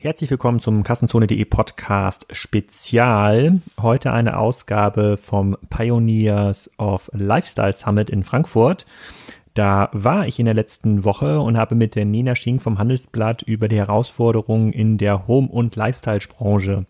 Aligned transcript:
Herzlich 0.00 0.30
willkommen 0.30 0.60
zum 0.60 0.84
Kassenzone.de 0.84 1.44
Podcast 1.46 2.28
Spezial. 2.30 3.60
Heute 3.82 4.12
eine 4.12 4.36
Ausgabe 4.36 5.16
vom 5.16 5.56
Pioneers 5.70 6.70
of 6.78 7.10
Lifestyle 7.12 7.74
Summit 7.74 8.08
in 8.08 8.22
Frankfurt. 8.22 8.86
Da 9.54 9.90
war 9.92 10.28
ich 10.28 10.38
in 10.38 10.44
der 10.44 10.54
letzten 10.54 11.02
Woche 11.02 11.40
und 11.40 11.58
habe 11.58 11.74
mit 11.74 11.96
der 11.96 12.04
Nina 12.04 12.36
Schink 12.36 12.62
vom 12.62 12.78
Handelsblatt 12.78 13.42
über 13.42 13.66
die 13.66 13.78
Herausforderungen 13.78 14.72
in 14.72 14.98
der 14.98 15.26
Home- 15.26 15.50
und 15.50 15.74
Lifestyle-Branche 15.74 16.86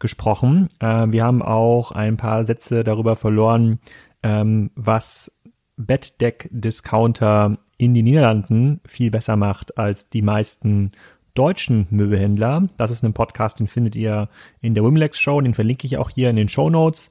gesprochen. 0.00 0.68
Äh, 0.80 1.06
wir 1.10 1.22
haben 1.22 1.42
auch 1.42 1.92
ein 1.92 2.16
paar 2.16 2.44
Sätze 2.44 2.82
darüber 2.82 3.14
verloren, 3.14 3.78
ähm, 4.24 4.72
was 4.74 5.30
Bettdeck-Discounter 5.76 7.56
in 7.76 7.94
den 7.94 8.04
Niederlanden 8.04 8.80
viel 8.84 9.12
besser 9.12 9.36
macht 9.36 9.78
als 9.78 10.10
die 10.10 10.22
meisten 10.22 10.90
deutschen 11.38 11.86
Möbelhändler. 11.90 12.68
Das 12.76 12.90
ist 12.90 13.04
ein 13.04 13.12
Podcast, 13.12 13.60
den 13.60 13.68
findet 13.68 13.94
ihr 13.94 14.28
in 14.60 14.74
der 14.74 14.82
Wimlex 14.82 15.20
Show, 15.20 15.40
den 15.40 15.54
verlinke 15.54 15.86
ich 15.86 15.96
auch 15.96 16.10
hier 16.10 16.30
in 16.30 16.36
den 16.36 16.48
Show 16.48 16.68
Notes. 16.68 17.08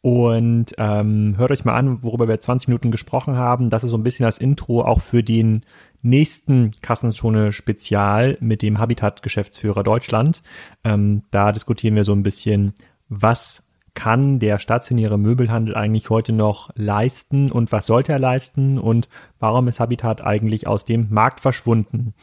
Und 0.00 0.74
ähm, 0.78 1.34
hört 1.36 1.52
euch 1.52 1.64
mal 1.64 1.76
an, 1.76 2.02
worüber 2.02 2.26
wir 2.26 2.40
20 2.40 2.68
Minuten 2.68 2.90
gesprochen 2.90 3.36
haben. 3.36 3.70
Das 3.70 3.84
ist 3.84 3.90
so 3.90 3.96
ein 3.96 4.02
bisschen 4.02 4.24
das 4.24 4.38
Intro 4.38 4.82
auch 4.82 5.00
für 5.00 5.22
den 5.22 5.64
nächsten 6.02 6.72
Kassenzone 6.82 7.52
Spezial 7.52 8.36
mit 8.40 8.62
dem 8.62 8.78
Habitat 8.78 9.22
Geschäftsführer 9.22 9.84
Deutschland. 9.84 10.42
Ähm, 10.84 11.22
da 11.30 11.52
diskutieren 11.52 11.94
wir 11.94 12.04
so 12.04 12.12
ein 12.12 12.22
bisschen, 12.22 12.74
was 13.08 13.64
kann 13.94 14.38
der 14.38 14.58
stationäre 14.58 15.18
Möbelhandel 15.18 15.74
eigentlich 15.74 16.08
heute 16.10 16.32
noch 16.32 16.70
leisten 16.74 17.50
und 17.50 17.72
was 17.72 17.86
sollte 17.86 18.12
er 18.12 18.20
leisten 18.20 18.78
und 18.78 19.08
warum 19.40 19.66
ist 19.66 19.80
Habitat 19.80 20.24
eigentlich 20.24 20.66
aus 20.66 20.84
dem 20.84 21.08
Markt 21.10 21.40
verschwunden? 21.40 22.14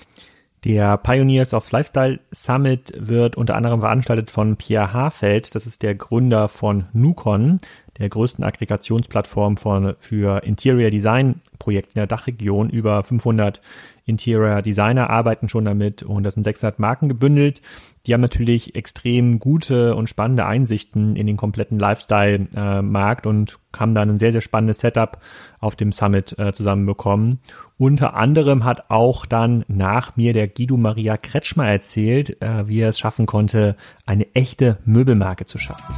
Der 0.65 0.97
Pioneers 0.97 1.53
of 1.53 1.71
Lifestyle 1.71 2.19
Summit 2.31 2.91
wird 2.97 3.35
unter 3.35 3.53
anderem 3.55 3.81
veranstaltet 3.81 4.31
von 4.31 4.55
Pierre 4.55 4.93
Hafeld. 4.93 5.53
Das 5.53 5.67
ist 5.67 5.83
der 5.83 5.93
Gründer 5.93 6.47
von 6.47 6.85
Nukon, 6.91 7.59
der 7.99 8.09
größten 8.09 8.43
Aggregationsplattform 8.43 9.57
von, 9.57 9.95
für 9.99 10.43
Interior 10.43 10.89
Design 10.89 11.39
Projekte 11.59 11.91
in 11.91 11.99
der 11.99 12.07
Dachregion. 12.07 12.71
Über 12.71 13.03
500 13.03 13.61
Interior 14.05 14.61
Designer 14.61 15.09
arbeiten 15.09 15.49
schon 15.49 15.65
damit 15.65 16.03
und 16.03 16.23
das 16.23 16.35
sind 16.35 16.43
600 16.43 16.79
Marken 16.79 17.09
gebündelt. 17.09 17.61
Die 18.05 18.13
haben 18.13 18.21
natürlich 18.21 18.75
extrem 18.75 19.39
gute 19.39 19.95
und 19.95 20.07
spannende 20.07 20.45
Einsichten 20.45 21.15
in 21.15 21.25
den 21.25 21.37
kompletten 21.37 21.79
Lifestyle-Markt 21.79 23.25
äh, 23.25 23.29
und 23.29 23.59
haben 23.75 23.95
dann 23.95 24.11
ein 24.11 24.17
sehr, 24.17 24.31
sehr 24.31 24.41
spannendes 24.41 24.79
Setup 24.79 25.19
auf 25.59 25.75
dem 25.75 25.91
Summit 25.91 26.37
äh, 26.37 26.53
zusammenbekommen. 26.53 27.39
Unter 27.77 28.13
anderem 28.13 28.63
hat 28.63 28.89
auch 28.89 29.25
dann 29.25 29.65
nach 29.67 30.15
mir 30.15 30.33
der 30.33 30.47
Guido 30.47 30.77
Maria 30.77 31.17
Kretschmer 31.17 31.67
erzählt, 31.67 32.41
äh, 32.41 32.67
wie 32.67 32.81
er 32.81 32.89
es 32.89 32.99
schaffen 32.99 33.25
konnte, 33.25 33.75
eine 34.05 34.33
echte 34.35 34.77
Möbelmarke 34.85 35.45
zu 35.45 35.57
schaffen. 35.57 35.95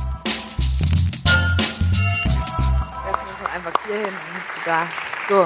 Einfach 3.53 3.73
hier 3.85 3.97
hin, 3.97 4.13
da. 4.65 4.87
So, 5.27 5.45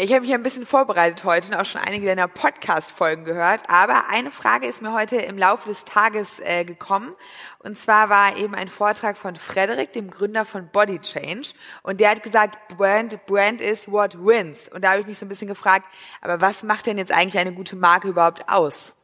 ich 0.00 0.12
habe 0.12 0.20
mich 0.20 0.32
ein 0.32 0.44
bisschen 0.44 0.64
vorbereitet 0.64 1.24
heute 1.24 1.48
und 1.48 1.54
auch 1.54 1.64
schon 1.64 1.80
einige 1.80 2.06
deiner 2.06 2.28
Podcast-Folgen 2.28 3.24
gehört. 3.24 3.68
Aber 3.68 4.08
eine 4.08 4.30
Frage 4.30 4.68
ist 4.68 4.80
mir 4.80 4.92
heute 4.92 5.16
im 5.16 5.36
Laufe 5.36 5.68
des 5.68 5.84
Tages 5.84 6.38
äh, 6.38 6.64
gekommen. 6.64 7.16
Und 7.58 7.76
zwar 7.76 8.08
war 8.08 8.36
eben 8.36 8.54
ein 8.54 8.68
Vortrag 8.68 9.16
von 9.16 9.34
Frederik, 9.34 9.92
dem 9.92 10.08
Gründer 10.08 10.44
von 10.44 10.68
Body 10.68 11.00
Change. 11.00 11.48
Und 11.82 11.98
der 11.98 12.10
hat 12.10 12.22
gesagt, 12.22 12.76
Brand, 12.76 13.26
Brand 13.26 13.60
is 13.60 13.90
what 13.90 14.14
wins. 14.24 14.68
Und 14.68 14.84
da 14.84 14.92
habe 14.92 15.00
ich 15.00 15.08
mich 15.08 15.18
so 15.18 15.26
ein 15.26 15.30
bisschen 15.30 15.48
gefragt, 15.48 15.84
aber 16.20 16.40
was 16.40 16.62
macht 16.62 16.86
denn 16.86 16.96
jetzt 16.96 17.12
eigentlich 17.12 17.40
eine 17.40 17.52
gute 17.52 17.74
Marke 17.74 18.06
überhaupt 18.06 18.48
aus? 18.48 18.94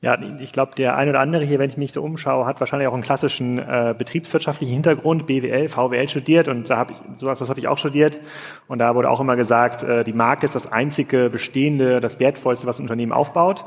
Ja, 0.00 0.16
ich 0.38 0.52
glaube, 0.52 0.76
der 0.76 0.96
ein 0.96 1.08
oder 1.08 1.18
andere 1.18 1.44
hier, 1.44 1.58
wenn 1.58 1.70
ich 1.70 1.76
mich 1.76 1.92
so 1.92 2.04
umschaue, 2.04 2.46
hat 2.46 2.60
wahrscheinlich 2.60 2.86
auch 2.86 2.94
einen 2.94 3.02
klassischen 3.02 3.58
äh, 3.58 3.96
betriebswirtschaftlichen 3.98 4.72
Hintergrund, 4.72 5.26
BWL, 5.26 5.68
VWL 5.68 6.08
studiert 6.08 6.46
und 6.46 6.70
da 6.70 6.76
habe 6.76 6.92
ich 6.92 6.98
sowas, 7.18 7.40
das 7.40 7.48
habe 7.48 7.58
ich 7.58 7.66
auch 7.66 7.78
studiert. 7.78 8.20
Und 8.68 8.78
da 8.78 8.94
wurde 8.94 9.10
auch 9.10 9.18
immer 9.18 9.34
gesagt, 9.34 9.82
äh, 9.82 10.04
die 10.04 10.12
Marke 10.12 10.44
ist 10.44 10.54
das 10.54 10.70
einzige 10.70 11.30
bestehende, 11.30 12.00
das 12.00 12.20
wertvollste, 12.20 12.68
was 12.68 12.78
ein 12.78 12.82
Unternehmen 12.82 13.10
aufbaut. 13.10 13.64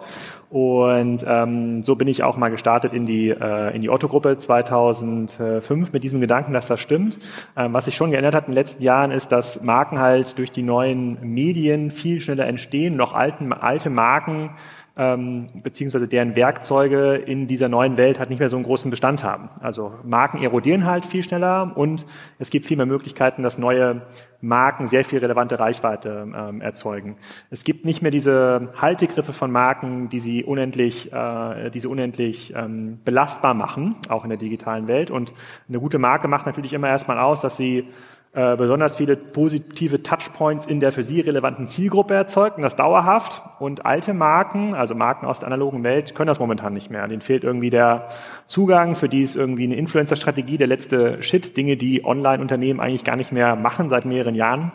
Und 0.49 1.25
ähm, 1.27 1.83
so 1.83 1.95
bin 1.95 2.07
ich 2.07 2.23
auch 2.23 2.37
mal 2.37 2.49
gestartet 2.49 2.93
in 2.93 3.05
die 3.05 3.29
äh, 3.29 3.75
in 3.75 3.81
die 3.81 3.89
Otto-Gruppe 3.89 4.37
2005 4.37 5.91
mit 5.91 6.03
diesem 6.03 6.21
Gedanken, 6.21 6.53
dass 6.53 6.67
das 6.67 6.79
stimmt. 6.79 7.19
Ähm, 7.57 7.73
was 7.73 7.85
sich 7.85 7.95
schon 7.95 8.11
geändert 8.11 8.35
hat 8.35 8.47
in 8.47 8.51
den 8.51 8.57
letzten 8.57 8.83
Jahren 8.83 9.11
ist, 9.11 9.33
dass 9.33 9.61
Marken 9.61 9.99
halt 9.99 10.37
durch 10.37 10.51
die 10.51 10.63
neuen 10.63 11.17
Medien 11.21 11.91
viel 11.91 12.21
schneller 12.21 12.47
entstehen, 12.47 12.95
noch 12.95 13.13
alten 13.13 13.51
alte 13.51 13.89
Marken 13.89 14.51
ähm, 14.97 15.47
beziehungsweise 15.63 16.07
deren 16.07 16.35
Werkzeuge 16.35 17.15
in 17.15 17.47
dieser 17.47 17.69
neuen 17.69 17.97
Welt 17.97 18.19
halt 18.19 18.29
nicht 18.29 18.39
mehr 18.39 18.49
so 18.49 18.57
einen 18.57 18.65
großen 18.65 18.91
Bestand 18.91 19.23
haben. 19.23 19.49
Also 19.61 19.93
Marken 20.03 20.41
erodieren 20.41 20.85
halt 20.85 21.05
viel 21.05 21.23
schneller 21.23 21.71
und 21.75 22.05
es 22.39 22.49
gibt 22.49 22.65
viel 22.65 22.77
mehr 22.77 22.85
Möglichkeiten, 22.85 23.41
dass 23.41 23.57
neue 23.57 24.01
Marken 24.41 24.87
sehr 24.87 25.05
viel 25.05 25.19
relevante 25.19 25.59
Reichweite 25.59 26.27
ähm, 26.35 26.61
erzeugen. 26.61 27.15
Es 27.49 27.63
gibt 27.63 27.85
nicht 27.85 28.01
mehr 28.01 28.11
diese 28.11 28.69
Haltegriffe 28.81 29.33
von 29.33 29.51
Marken, 29.51 30.09
die 30.09 30.19
sie 30.19 30.43
unendlich, 30.43 31.13
äh, 31.13 31.69
die 31.69 31.79
sie 31.79 31.87
unendlich 31.87 32.53
ähm, 32.55 32.99
belastbar 33.05 33.53
machen, 33.53 33.95
auch 34.09 34.23
in 34.23 34.29
der 34.29 34.39
digitalen 34.39 34.87
Welt. 34.87 35.11
Und 35.11 35.33
eine 35.69 35.79
gute 35.79 35.99
Marke 35.99 36.27
macht 36.27 36.45
natürlich 36.45 36.73
immer 36.73 36.89
erstmal 36.89 37.19
aus, 37.19 37.41
dass 37.41 37.55
sie 37.55 37.87
äh, 38.33 38.55
besonders 38.55 38.95
viele 38.95 39.17
positive 39.17 40.03
Touchpoints 40.03 40.65
in 40.65 40.79
der 40.79 40.93
für 40.93 41.03
sie 41.03 41.19
relevanten 41.19 41.67
Zielgruppe 41.67 42.13
erzeugt 42.13 42.55
und 42.55 42.63
das 42.63 42.77
dauerhaft. 42.77 43.41
Und 43.59 43.85
alte 43.85 44.13
Marken, 44.13 44.73
also 44.73 44.95
Marken 44.95 45.25
aus 45.25 45.39
der 45.39 45.47
analogen 45.47 45.83
Welt, 45.83 46.15
können 46.15 46.27
das 46.27 46.39
momentan 46.39 46.73
nicht 46.73 46.89
mehr. 46.89 47.05
Denen 47.09 47.21
fehlt 47.21 47.43
irgendwie 47.43 47.69
der 47.69 48.07
Zugang, 48.47 48.95
für 48.95 49.09
die 49.09 49.21
ist 49.21 49.35
irgendwie 49.35 49.65
eine 49.65 49.75
Influencer-Strategie 49.75 50.57
der 50.57 50.67
letzte 50.67 51.21
Shit, 51.21 51.57
Dinge, 51.57 51.75
die 51.75 52.05
Online-Unternehmen 52.05 52.79
eigentlich 52.79 53.03
gar 53.03 53.17
nicht 53.17 53.33
mehr 53.33 53.57
machen 53.57 53.89
seit 53.89 54.05
mehreren 54.05 54.35
Jahren. 54.35 54.71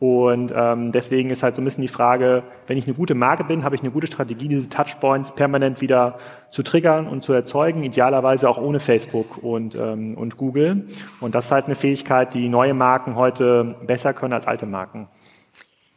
Und 0.00 0.50
ähm, 0.56 0.92
deswegen 0.92 1.28
ist 1.28 1.42
halt 1.42 1.54
so 1.54 1.60
ein 1.60 1.64
bisschen 1.66 1.82
die 1.82 1.88
Frage, 1.88 2.42
wenn 2.66 2.78
ich 2.78 2.86
eine 2.86 2.94
gute 2.94 3.14
Marke 3.14 3.44
bin, 3.44 3.64
habe 3.64 3.74
ich 3.74 3.82
eine 3.82 3.90
gute 3.90 4.06
Strategie, 4.06 4.48
diese 4.48 4.70
Touchpoints 4.70 5.34
permanent 5.34 5.82
wieder 5.82 6.18
zu 6.48 6.62
triggern 6.62 7.06
und 7.06 7.22
zu 7.22 7.34
erzeugen, 7.34 7.84
idealerweise 7.84 8.48
auch 8.48 8.56
ohne 8.56 8.80
Facebook 8.80 9.36
und, 9.42 9.74
ähm, 9.74 10.16
und 10.16 10.38
Google. 10.38 10.86
Und 11.20 11.34
das 11.34 11.44
ist 11.44 11.50
halt 11.50 11.66
eine 11.66 11.74
Fähigkeit, 11.74 12.32
die 12.32 12.48
neue 12.48 12.72
Marken 12.72 13.14
heute 13.14 13.76
besser 13.86 14.14
können 14.14 14.32
als 14.32 14.46
alte 14.46 14.64
Marken. 14.64 15.06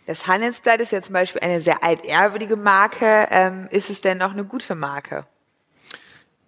Das 0.06 0.28
Handelsblatt 0.28 0.82
ist 0.82 0.92
ja 0.92 1.02
zum 1.02 1.14
Beispiel 1.14 1.40
eine 1.42 1.62
sehr 1.62 1.82
altehrwürdige 1.82 2.58
Marke. 2.58 3.30
Ähm, 3.32 3.70
ist 3.72 3.90
es 3.90 4.02
denn 4.02 4.18
noch 4.18 4.34
eine 4.34 4.44
gute 4.44 4.76
Marke? 4.76 5.26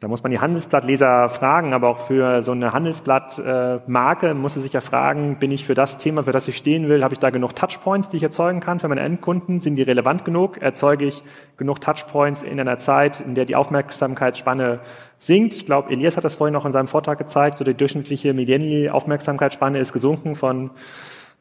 Da 0.01 0.09
muss 0.09 0.23
man 0.23 0.31
die 0.33 0.39
Handelsblattleser 0.39 1.29
fragen, 1.29 1.73
aber 1.73 1.87
auch 1.87 1.99
für 1.99 2.43
so 2.43 2.51
eine 2.51 2.73
Handelsblattmarke 2.73 4.33
muss 4.33 4.53
man 4.53 4.63
sich 4.63 4.73
ja 4.73 4.81
fragen, 4.81 5.37
bin 5.39 5.51
ich 5.51 5.63
für 5.63 5.73
das 5.73 5.97
Thema, 5.97 6.23
für 6.23 6.33
das 6.33 6.49
ich 6.49 6.57
stehen 6.57 6.89
will, 6.89 7.01
habe 7.01 7.13
ich 7.13 7.19
da 7.19 7.29
genug 7.29 7.55
Touchpoints, 7.55 8.09
die 8.09 8.17
ich 8.17 8.23
erzeugen 8.23 8.59
kann 8.59 8.79
für 8.79 8.89
meine 8.89 8.99
Endkunden? 8.99 9.61
Sind 9.61 9.77
die 9.77 9.83
relevant 9.83 10.25
genug? 10.25 10.57
Erzeuge 10.57 11.05
ich 11.05 11.23
genug 11.55 11.79
Touchpoints 11.79 12.41
in 12.41 12.59
einer 12.59 12.77
Zeit, 12.77 13.21
in 13.21 13.35
der 13.35 13.45
die 13.45 13.55
Aufmerksamkeitsspanne 13.55 14.81
sinkt? 15.17 15.53
Ich 15.53 15.65
glaube, 15.65 15.89
Elias 15.89 16.17
hat 16.17 16.25
das 16.25 16.35
vorhin 16.35 16.53
noch 16.53 16.65
in 16.65 16.73
seinem 16.73 16.87
Vortrag 16.87 17.17
gezeigt, 17.17 17.57
so 17.57 17.63
die 17.63 17.73
durchschnittliche 17.73 18.33
Millennial-Aufmerksamkeitsspanne 18.33 19.79
ist 19.79 19.93
gesunken 19.93 20.35
von 20.35 20.71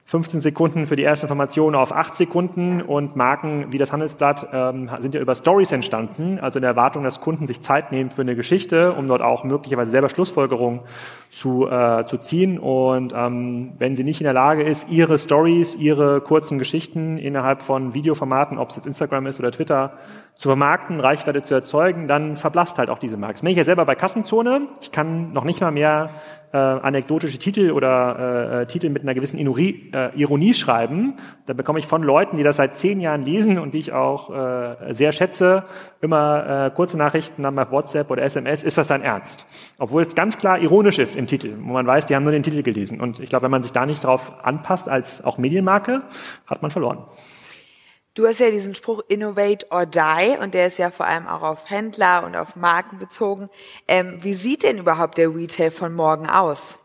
15 0.06 0.42
Sekunden 0.42 0.87
für 0.87 0.97
die 0.97 1.03
erste 1.03 1.25
Information 1.25 1.75
auf 1.75 1.91
8 1.91 2.15
Sekunden 2.15 2.82
und 2.82 3.16
Marken 3.16 3.72
wie 3.72 3.78
das 3.78 3.91
Handelsblatt 3.91 4.48
ähm, 4.53 4.91
sind 4.98 5.15
ja 5.15 5.20
über 5.20 5.34
Stories 5.34 5.72
entstanden, 5.72 6.38
also 6.38 6.59
in 6.59 6.62
der 6.62 6.72
Erwartung, 6.72 7.04
dass 7.04 7.20
Kunden 7.20 7.47
sich 7.47 7.62
Zeit 7.62 7.91
nehmen 7.91 8.10
für 8.10 8.20
eine 8.20 8.37
Geschichte, 8.37 8.92
um 8.92 9.09
dort 9.09 9.22
auch 9.22 9.44
möglicherweise 9.44 9.91
selber 9.91 10.10
Schlussfolgerungen 10.10 10.81
zu, 11.31 11.66
äh, 11.69 12.04
zu 12.04 12.19
ziehen. 12.19 12.59
Und 12.59 13.15
ähm, 13.16 13.72
wenn 13.78 13.97
sie 13.97 14.04
nicht 14.04 14.20
in 14.20 14.25
der 14.25 14.34
Lage 14.34 14.62
ist, 14.62 14.91
ihre 14.91 15.16
Stories, 15.16 15.75
ihre 15.75 16.21
kurzen 16.21 16.59
Geschichten 16.59 17.16
innerhalb 17.16 17.62
von 17.62 17.95
Videoformaten, 17.95 18.59
ob 18.59 18.68
es 18.68 18.77
jetzt 18.77 18.86
Instagram 18.86 19.27
ist 19.27 19.41
oder 19.41 19.53
Twitter, 19.53 19.95
zu 20.36 20.48
vermarkten, 20.48 21.00
Reichweite 21.00 21.42
zu 21.42 21.54
erzeugen, 21.54 22.09
dann 22.09 22.36
verblasst 22.36 22.77
halt 22.78 22.91
auch 22.91 22.98
diese 22.98 23.16
Marke. 23.16 23.34
Das 23.34 23.42
bin 23.42 23.53
ich 23.53 23.57
ja 23.57 23.65
selber 23.65 23.86
bei 23.86 23.95
Kassenzone. 23.95 24.68
Ich 24.80 24.91
kann 24.91 25.33
noch 25.33 25.45
nicht 25.45 25.60
mal 25.60 25.71
mehr 25.71 26.10
äh, 26.54 26.56
anekdotische 26.56 27.39
Titel 27.39 27.72
oder 27.72 28.60
äh, 28.60 28.62
äh, 28.62 28.66
Titel 28.66 28.89
mit 28.89 29.03
einer 29.03 29.12
gewissen 29.12 29.39
Ironie, 29.39 29.91
äh, 29.92 30.16
Ironie 30.16 30.54
schreiben. 30.54 31.15
Da 31.47 31.53
bekomme 31.53 31.80
ich 31.80 31.86
von 31.86 32.04
Leuten, 32.04 32.36
die 32.36 32.45
das 32.45 32.56
seit 32.56 32.77
zehn 32.77 33.01
Jahren 33.01 33.24
lesen 33.24 33.59
und 33.59 33.74
die 33.74 33.78
ich 33.78 33.92
auch 33.92 34.30
äh, 34.30 34.95
sehr 34.95 35.10
schätze, 35.10 35.65
immer 36.01 36.66
äh, 36.66 36.71
kurze 36.71 36.97
Nachrichten 36.97 37.42
dann 37.42 37.56
WhatsApp 37.56 38.09
oder 38.09 38.22
SMS, 38.22 38.62
ist 38.62 38.78
das 38.78 38.86
dein 38.86 39.03
Ernst? 39.03 39.47
Obwohl 39.78 40.03
es 40.03 40.15
ganz 40.15 40.39
klar 40.39 40.60
ironisch 40.60 41.01
ist 41.01 41.16
im 41.16 41.27
Titel, 41.27 41.56
wo 41.60 41.72
man 41.72 41.89
weiß, 41.89 42.06
die 42.06 42.15
haben 42.15 42.22
nur 42.22 42.33
den 42.33 42.45
Titel 42.45 42.62
gelesen. 42.62 43.00
Und 43.00 43.18
ich 43.18 43.28
glaube, 43.28 43.45
wenn 43.45 43.50
man 43.50 43.65
sich 43.65 43.72
da 43.72 43.84
nicht 43.84 44.04
drauf 44.04 44.33
anpasst 44.45 44.89
als 44.89 45.24
auch 45.24 45.39
Medienmarke, 45.39 46.03
hat 46.47 46.62
man 46.62 46.71
verloren. 46.71 46.98
Du 48.15 48.28
hast 48.28 48.39
ja 48.39 48.51
diesen 48.53 48.77
Spruch 48.77 49.03
Innovate 49.09 49.66
or 49.71 49.87
Die 49.87 50.39
und 50.41 50.55
der 50.55 50.69
ist 50.69 50.78
ja 50.78 50.91
vor 50.91 51.05
allem 51.07 51.27
auch 51.27 51.43
auf 51.43 51.69
Händler 51.69 52.25
und 52.25 52.37
auf 52.37 52.55
Marken 52.55 52.99
bezogen. 52.99 53.51
Ähm, 53.89 54.19
wie 54.21 54.34
sieht 54.34 54.63
denn 54.63 54.78
überhaupt 54.78 55.19
der 55.19 55.34
Retail 55.34 55.72
von 55.72 55.93
morgen 55.93 56.28
aus? 56.28 56.78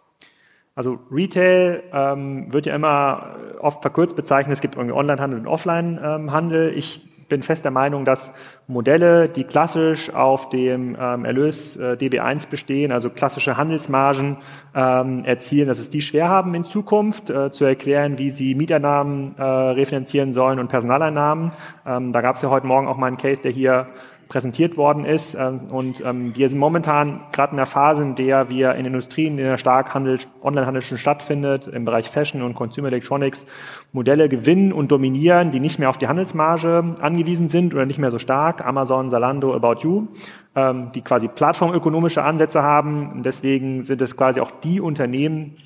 Also 0.74 0.98
Retail 1.12 1.84
ähm, 1.94 2.52
wird 2.52 2.66
ja 2.66 2.74
immer 2.74 3.36
oft 3.60 3.84
verkürzt 3.84 4.16
bezeichnet. 4.16 4.54
Es 4.54 4.62
gibt 4.62 4.76
irgendwie 4.76 4.96
Onlinehandel 4.96 5.40
und 5.40 5.46
Offlinehandel. 5.46 6.76
Ich 6.76 7.08
bin 7.30 7.44
fest 7.44 7.64
der 7.64 7.72
Meinung, 7.72 8.06
dass 8.06 8.34
Modelle, 8.68 9.30
die 9.30 9.44
klassisch 9.44 10.14
auf 10.14 10.50
dem 10.50 10.98
ähm, 11.00 11.26
Erlös 11.26 11.78
äh, 11.78 11.94
DB1 11.94 12.50
bestehen, 12.50 12.92
also 12.92 13.10
klassische 13.10 13.56
Handelsmargen 13.56 14.38
ähm, 14.76 15.24
erzielen, 15.26 15.68
dass 15.68 15.80
es 15.80 15.90
die 15.90 16.02
schwer 16.02 16.28
haben 16.28 16.54
in 16.56 16.64
Zukunft 16.64 17.30
äh, 17.30 17.52
zu 17.52 17.66
erklären, 17.66 18.18
wie 18.18 18.32
sie 18.32 18.56
Mieteinnahmen 18.56 19.36
äh, 19.38 19.44
refinanzieren 19.44 20.34
sollen 20.34 20.60
und 20.60 20.68
Personaleinnahmen. 20.68 21.52
Ähm, 21.86 22.12
da 22.12 22.22
gab 22.22 22.36
es 22.36 22.42
ja 22.42 22.50
heute 22.50 22.68
Morgen 22.68 22.88
auch 22.88 22.98
mal 22.98 23.08
einen 23.08 23.18
Case, 23.18 23.42
der 23.42 23.52
hier 23.52 23.88
präsentiert 24.30 24.78
worden 24.78 25.04
ist. 25.06 25.36
Ähm, 25.38 25.60
und 25.72 26.02
ähm, 26.06 26.36
wir 26.36 26.48
sind 26.48 26.60
momentan 26.60 27.22
gerade 27.34 27.52
in 27.52 27.58
der 27.58 27.66
Phase, 27.66 28.04
in 28.04 28.16
der 28.16 28.50
wir 28.50 28.76
in 28.76 28.86
Industrien, 28.86 29.38
in 29.38 29.44
der 29.44 29.58
stark 29.58 29.94
Handel, 29.94 30.20
Onlinehandel 30.42 30.82
schon 30.82 31.00
stattfindet, 31.00 31.68
im 31.68 31.84
Bereich 31.84 32.10
Fashion 32.10 32.44
und 32.44 32.54
Consumer 32.54 32.88
Electronics, 32.88 33.46
Modelle 33.92 34.30
gewinnen 34.30 34.72
und 34.72 34.92
dominieren, 34.92 35.52
die 35.52 35.60
nicht 35.60 35.80
mehr 35.80 35.90
auf 35.90 35.98
die 35.98 36.08
Handelsmarge 36.08 36.96
angewiesen 37.02 37.48
sind 37.48 37.74
oder 37.74 37.86
nicht 37.86 38.00
mehr 38.00 38.12
so 38.12 38.20
stark. 38.20 38.66
Amazon, 38.66 39.10
Zalando, 39.10 39.54
About 39.54 39.82
You, 39.82 40.08
ähm, 40.56 40.92
die 40.94 41.02
quasi 41.02 41.28
plattformökonomische 41.28 42.24
Ansätze 42.24 42.62
haben. 42.62 43.24
deswegen 43.24 43.84
sind 43.84 44.02
es 44.02 44.16
quasi 44.16 44.40
auch 44.40 44.52
die 44.64 44.80
Unternehmen, 44.80 45.58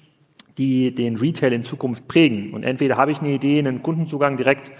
die 0.57 0.95
den 0.95 1.17
Retail 1.17 1.51
in 1.51 1.63
Zukunft 1.63 2.07
prägen. 2.07 2.53
Und 2.53 2.63
entweder 2.63 2.95
habe 2.95 3.11
ich 3.11 3.19
eine 3.19 3.31
Idee, 3.31 3.59
einen 3.59 3.81
Kundenzugang 3.83 4.37
direkt 4.37 4.71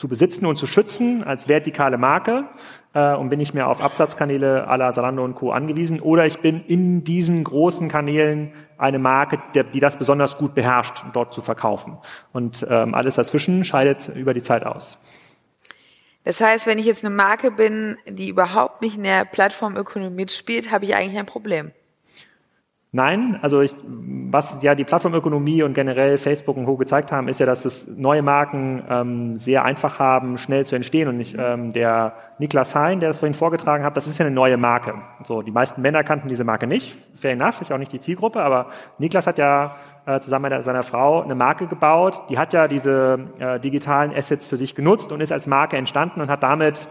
zu 0.00 0.08
besitzen 0.08 0.46
und 0.46 0.56
zu 0.56 0.66
schützen 0.66 1.22
als 1.24 1.46
vertikale 1.46 1.98
Marke 1.98 2.48
äh, 2.94 3.14
und 3.14 3.28
bin 3.28 3.38
nicht 3.38 3.52
mehr 3.52 3.68
auf 3.68 3.82
Absatzkanäle 3.82 4.66
à 4.66 4.78
la 4.78 4.90
Zalando 4.92 5.22
und 5.22 5.34
Co. 5.34 5.52
angewiesen 5.52 6.00
oder 6.00 6.24
ich 6.24 6.38
bin 6.38 6.64
in 6.64 7.04
diesen 7.04 7.44
großen 7.44 7.88
Kanälen 7.90 8.54
eine 8.78 8.98
Marke, 8.98 9.42
der, 9.54 9.64
die 9.64 9.78
das 9.78 9.98
besonders 9.98 10.38
gut 10.38 10.54
beherrscht, 10.54 11.04
dort 11.12 11.34
zu 11.34 11.42
verkaufen. 11.42 11.98
Und 12.32 12.66
ähm, 12.70 12.94
alles 12.94 13.16
dazwischen 13.16 13.62
scheidet 13.62 14.08
über 14.14 14.32
die 14.32 14.40
Zeit 14.40 14.64
aus. 14.64 14.98
Das 16.24 16.40
heißt, 16.40 16.66
wenn 16.66 16.78
ich 16.78 16.86
jetzt 16.86 17.04
eine 17.04 17.14
Marke 17.14 17.50
bin, 17.50 17.98
die 18.08 18.30
überhaupt 18.30 18.80
nicht 18.80 18.96
in 18.96 19.02
der 19.02 19.26
Plattformökonomie 19.26 20.16
mitspielt, 20.16 20.72
habe 20.72 20.86
ich 20.86 20.96
eigentlich 20.96 21.18
ein 21.18 21.26
Problem. 21.26 21.72
Nein, 22.92 23.38
also 23.40 23.60
ich, 23.60 23.72
was 23.84 24.60
ja 24.62 24.74
die 24.74 24.82
Plattformökonomie 24.82 25.62
und 25.62 25.74
generell 25.74 26.18
Facebook 26.18 26.56
und 26.56 26.64
Co. 26.64 26.76
gezeigt 26.76 27.12
haben, 27.12 27.28
ist 27.28 27.38
ja, 27.38 27.46
dass 27.46 27.64
es 27.64 27.86
neue 27.86 28.20
Marken 28.20 28.82
ähm, 28.88 29.38
sehr 29.38 29.64
einfach 29.64 30.00
haben, 30.00 30.38
schnell 30.38 30.66
zu 30.66 30.74
entstehen. 30.74 31.06
Und 31.06 31.16
nicht, 31.16 31.36
ähm, 31.38 31.72
der 31.72 32.14
Niklas 32.38 32.74
Hein, 32.74 32.98
der 32.98 33.10
das 33.10 33.20
vorhin 33.20 33.34
vorgetragen 33.34 33.84
hat, 33.84 33.96
das 33.96 34.08
ist 34.08 34.18
ja 34.18 34.26
eine 34.26 34.34
neue 34.34 34.56
Marke. 34.56 34.94
So, 35.22 35.42
die 35.42 35.52
meisten 35.52 35.82
Männer 35.82 36.02
kannten 36.02 36.28
diese 36.28 36.42
Marke 36.42 36.66
nicht. 36.66 36.96
Fair 37.14 37.32
enough, 37.32 37.60
ist 37.60 37.70
ja 37.70 37.76
auch 37.76 37.80
nicht 37.80 37.92
die 37.92 38.00
Zielgruppe, 38.00 38.42
aber 38.42 38.70
Niklas 38.98 39.28
hat 39.28 39.38
ja 39.38 39.76
äh, 40.06 40.18
zusammen 40.18 40.50
mit 40.50 40.64
seiner 40.64 40.82
Frau 40.82 41.22
eine 41.22 41.36
Marke 41.36 41.68
gebaut. 41.68 42.22
Die 42.28 42.38
hat 42.38 42.52
ja 42.52 42.66
diese 42.66 43.20
äh, 43.38 43.60
digitalen 43.60 44.12
Assets 44.12 44.48
für 44.48 44.56
sich 44.56 44.74
genutzt 44.74 45.12
und 45.12 45.20
ist 45.20 45.30
als 45.30 45.46
Marke 45.46 45.76
entstanden 45.76 46.20
und 46.20 46.28
hat 46.28 46.42
damit 46.42 46.88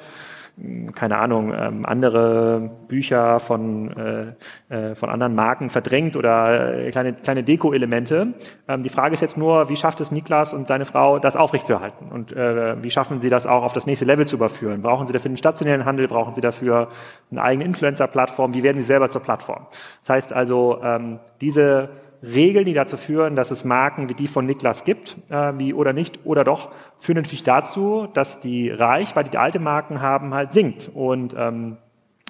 keine 0.93 1.17
Ahnung, 1.17 1.53
ähm, 1.53 1.85
andere 1.85 2.69
Bücher 2.87 3.39
von, 3.39 4.35
äh, 4.69 4.73
äh, 4.73 4.95
von 4.95 5.09
anderen 5.09 5.35
Marken 5.35 5.69
verdrängt 5.69 6.17
oder 6.17 6.77
äh, 6.77 6.91
kleine, 6.91 7.13
kleine 7.13 7.43
Deko-Elemente. 7.43 8.33
Ähm, 8.67 8.83
die 8.83 8.89
Frage 8.89 9.13
ist 9.13 9.21
jetzt 9.21 9.37
nur, 9.37 9.69
wie 9.69 9.75
schafft 9.75 10.01
es 10.01 10.11
Niklas 10.11 10.53
und 10.53 10.67
seine 10.67 10.85
Frau, 10.85 11.19
das 11.19 11.37
aufrechtzuerhalten? 11.37 12.09
Und 12.11 12.33
äh, 12.33 12.81
wie 12.83 12.91
schaffen 12.91 13.21
sie 13.21 13.29
das 13.29 13.47
auch 13.47 13.63
auf 13.63 13.73
das 13.73 13.85
nächste 13.85 14.05
Level 14.05 14.27
zu 14.27 14.35
überführen? 14.35 14.81
Brauchen 14.81 15.07
sie 15.07 15.13
dafür 15.13 15.29
einen 15.29 15.37
stationären 15.37 15.85
Handel? 15.85 16.07
Brauchen 16.07 16.33
sie 16.33 16.41
dafür 16.41 16.89
eine 17.31 17.41
eigene 17.41 17.65
Influencer-Plattform? 17.65 18.53
Wie 18.53 18.63
werden 18.63 18.77
sie 18.77 18.87
selber 18.87 19.09
zur 19.09 19.21
Plattform? 19.21 19.67
Das 20.01 20.09
heißt 20.09 20.33
also, 20.33 20.79
ähm, 20.83 21.19
diese 21.39 21.89
Regeln, 22.21 22.65
die 22.65 22.73
dazu 22.73 22.97
führen, 22.97 23.35
dass 23.35 23.51
es 23.51 23.63
Marken 23.63 24.09
wie 24.09 24.13
die 24.13 24.27
von 24.27 24.45
Niklas 24.45 24.83
gibt, 24.83 25.17
äh, 25.29 25.53
wie 25.57 25.73
oder 25.73 25.93
nicht 25.93 26.19
oder 26.25 26.43
doch, 26.43 26.71
führen 26.97 27.17
natürlich 27.17 27.43
dazu, 27.43 28.07
dass 28.13 28.39
die 28.39 28.69
Reichweite, 28.69 29.29
die 29.29 29.37
alte 29.37 29.59
Marken 29.59 30.01
haben, 30.01 30.33
halt 30.33 30.51
sinkt. 30.51 30.89
Und 30.93 31.35
ähm, 31.37 31.77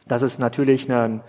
das 0.07 0.21
ist 0.21 0.39
natürlich 0.39 0.91
ein 0.91 1.21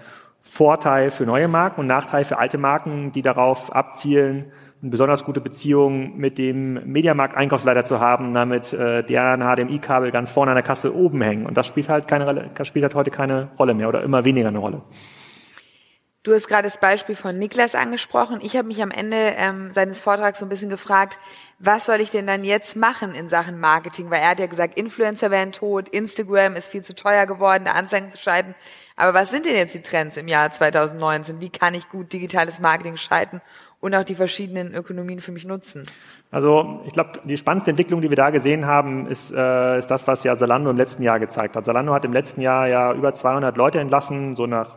Vorteil 0.43 1.11
für 1.11 1.25
neue 1.25 1.49
Marken 1.49 1.81
und 1.81 1.87
Nachteil 1.87 2.25
für 2.25 2.39
alte 2.39 2.59
Marken, 2.59 3.13
die 3.13 3.23
darauf 3.23 3.75
abzielen, 3.75 4.53
eine 4.83 4.91
besonders 4.91 5.25
gute 5.25 5.41
Beziehung 5.43 6.17
mit 6.17 6.39
dem 6.39 6.91
Mediamarkt-Einkaufsleiter 6.91 7.85
zu 7.85 8.01
haben, 8.01 8.33
damit 8.33 8.73
äh, 8.73 9.03
deren 9.05 9.43
HDMI-Kabel 9.43 10.11
ganz 10.11 10.31
vorne 10.31 10.53
an 10.53 10.57
der 10.57 10.63
Kasse 10.63 10.95
oben 10.95 11.21
hängen. 11.21 11.45
Und 11.45 11.57
das 11.57 11.67
spielt 11.67 11.91
halt 11.91 12.09
keine, 12.09 12.51
spielt 12.63 12.85
halt 12.85 12.95
heute 12.95 13.11
keine 13.11 13.49
Rolle 13.59 13.75
mehr 13.75 13.89
oder 13.89 14.03
immer 14.03 14.25
weniger 14.25 14.49
eine 14.49 14.59
Rolle. 14.59 14.81
Du 16.23 16.35
hast 16.35 16.49
gerade 16.49 16.69
das 16.69 16.77
Beispiel 16.77 17.17
von 17.17 17.39
Niklas 17.39 17.75
angesprochen. 17.75 18.41
Ich 18.43 18.55
habe 18.55 18.69
mich 18.69 18.83
am 18.83 18.91
Ende 18.91 19.17
ähm, 19.17 19.71
seines 19.71 20.01
Vortrags 20.01 20.39
so 20.39 20.45
ein 20.45 20.51
bisschen 20.51 20.69
gefragt, 20.69 21.19
was 21.59 21.87
soll 21.87 21.99
ich 22.03 22.11
denn 22.11 22.27
dann 22.27 22.45
jetzt 22.45 22.77
machen 22.77 23.15
in 23.15 23.31
Sachen 23.31 23.59
Marketing? 23.59 24.11
Weil 24.11 24.21
er 24.21 24.31
hat 24.31 24.39
ja 24.39 24.47
gesagt, 24.47 24.77
Influencer 24.77 25.31
werden 25.31 25.53
tot, 25.53 25.89
Instagram 25.89 26.57
ist 26.57 26.69
viel 26.69 26.85
zu 26.85 26.95
teuer 26.95 27.25
geworden, 27.25 27.65
da 27.65 27.73
Anzeigen 27.73 28.11
zu 28.11 28.21
schalten. 28.21 28.55
Aber 28.97 29.15
was 29.15 29.31
sind 29.31 29.47
denn 29.47 29.57
jetzt 29.57 29.73
die 29.73 29.83
Trends 29.83 30.19
im 30.19 30.29
Jahr 30.29 30.51
2019? 30.51 31.41
Wie 31.41 31.49
kann 31.49 31.73
ich 31.73 31.89
gut 31.89 32.13
digitales 32.13 32.61
Marketing 32.61 32.99
schalten 32.99 33.41
und 33.81 33.95
auch 33.95 34.05
die 34.05 34.15
verschiedenen 34.15 34.75
Ökonomien 34.75 35.21
für 35.21 35.33
mich 35.33 35.47
nutzen? 35.47 35.87
Also 36.31 36.81
ich 36.87 36.93
glaube, 36.93 37.21
die 37.25 37.37
spannendste 37.37 37.71
Entwicklung, 37.71 38.03
die 38.03 38.09
wir 38.09 38.17
da 38.17 38.31
gesehen 38.31 38.67
haben, 38.67 39.07
ist, 39.07 39.33
äh, 39.33 39.79
ist 39.79 39.91
das, 39.91 40.07
was 40.07 40.23
ja 40.23 40.37
Zalando 40.37 40.71
im 40.71 40.77
letzten 40.77 41.03
Jahr 41.03 41.19
gezeigt 41.19 41.57
hat. 41.57 41.65
Zalando 41.65 41.93
hat 41.93 42.05
im 42.05 42.13
letzten 42.13 42.41
Jahr 42.41 42.69
ja 42.69 42.93
über 42.93 43.13
200 43.13 43.57
Leute 43.57 43.81
entlassen, 43.81 44.37
so 44.37 44.47
nach 44.47 44.77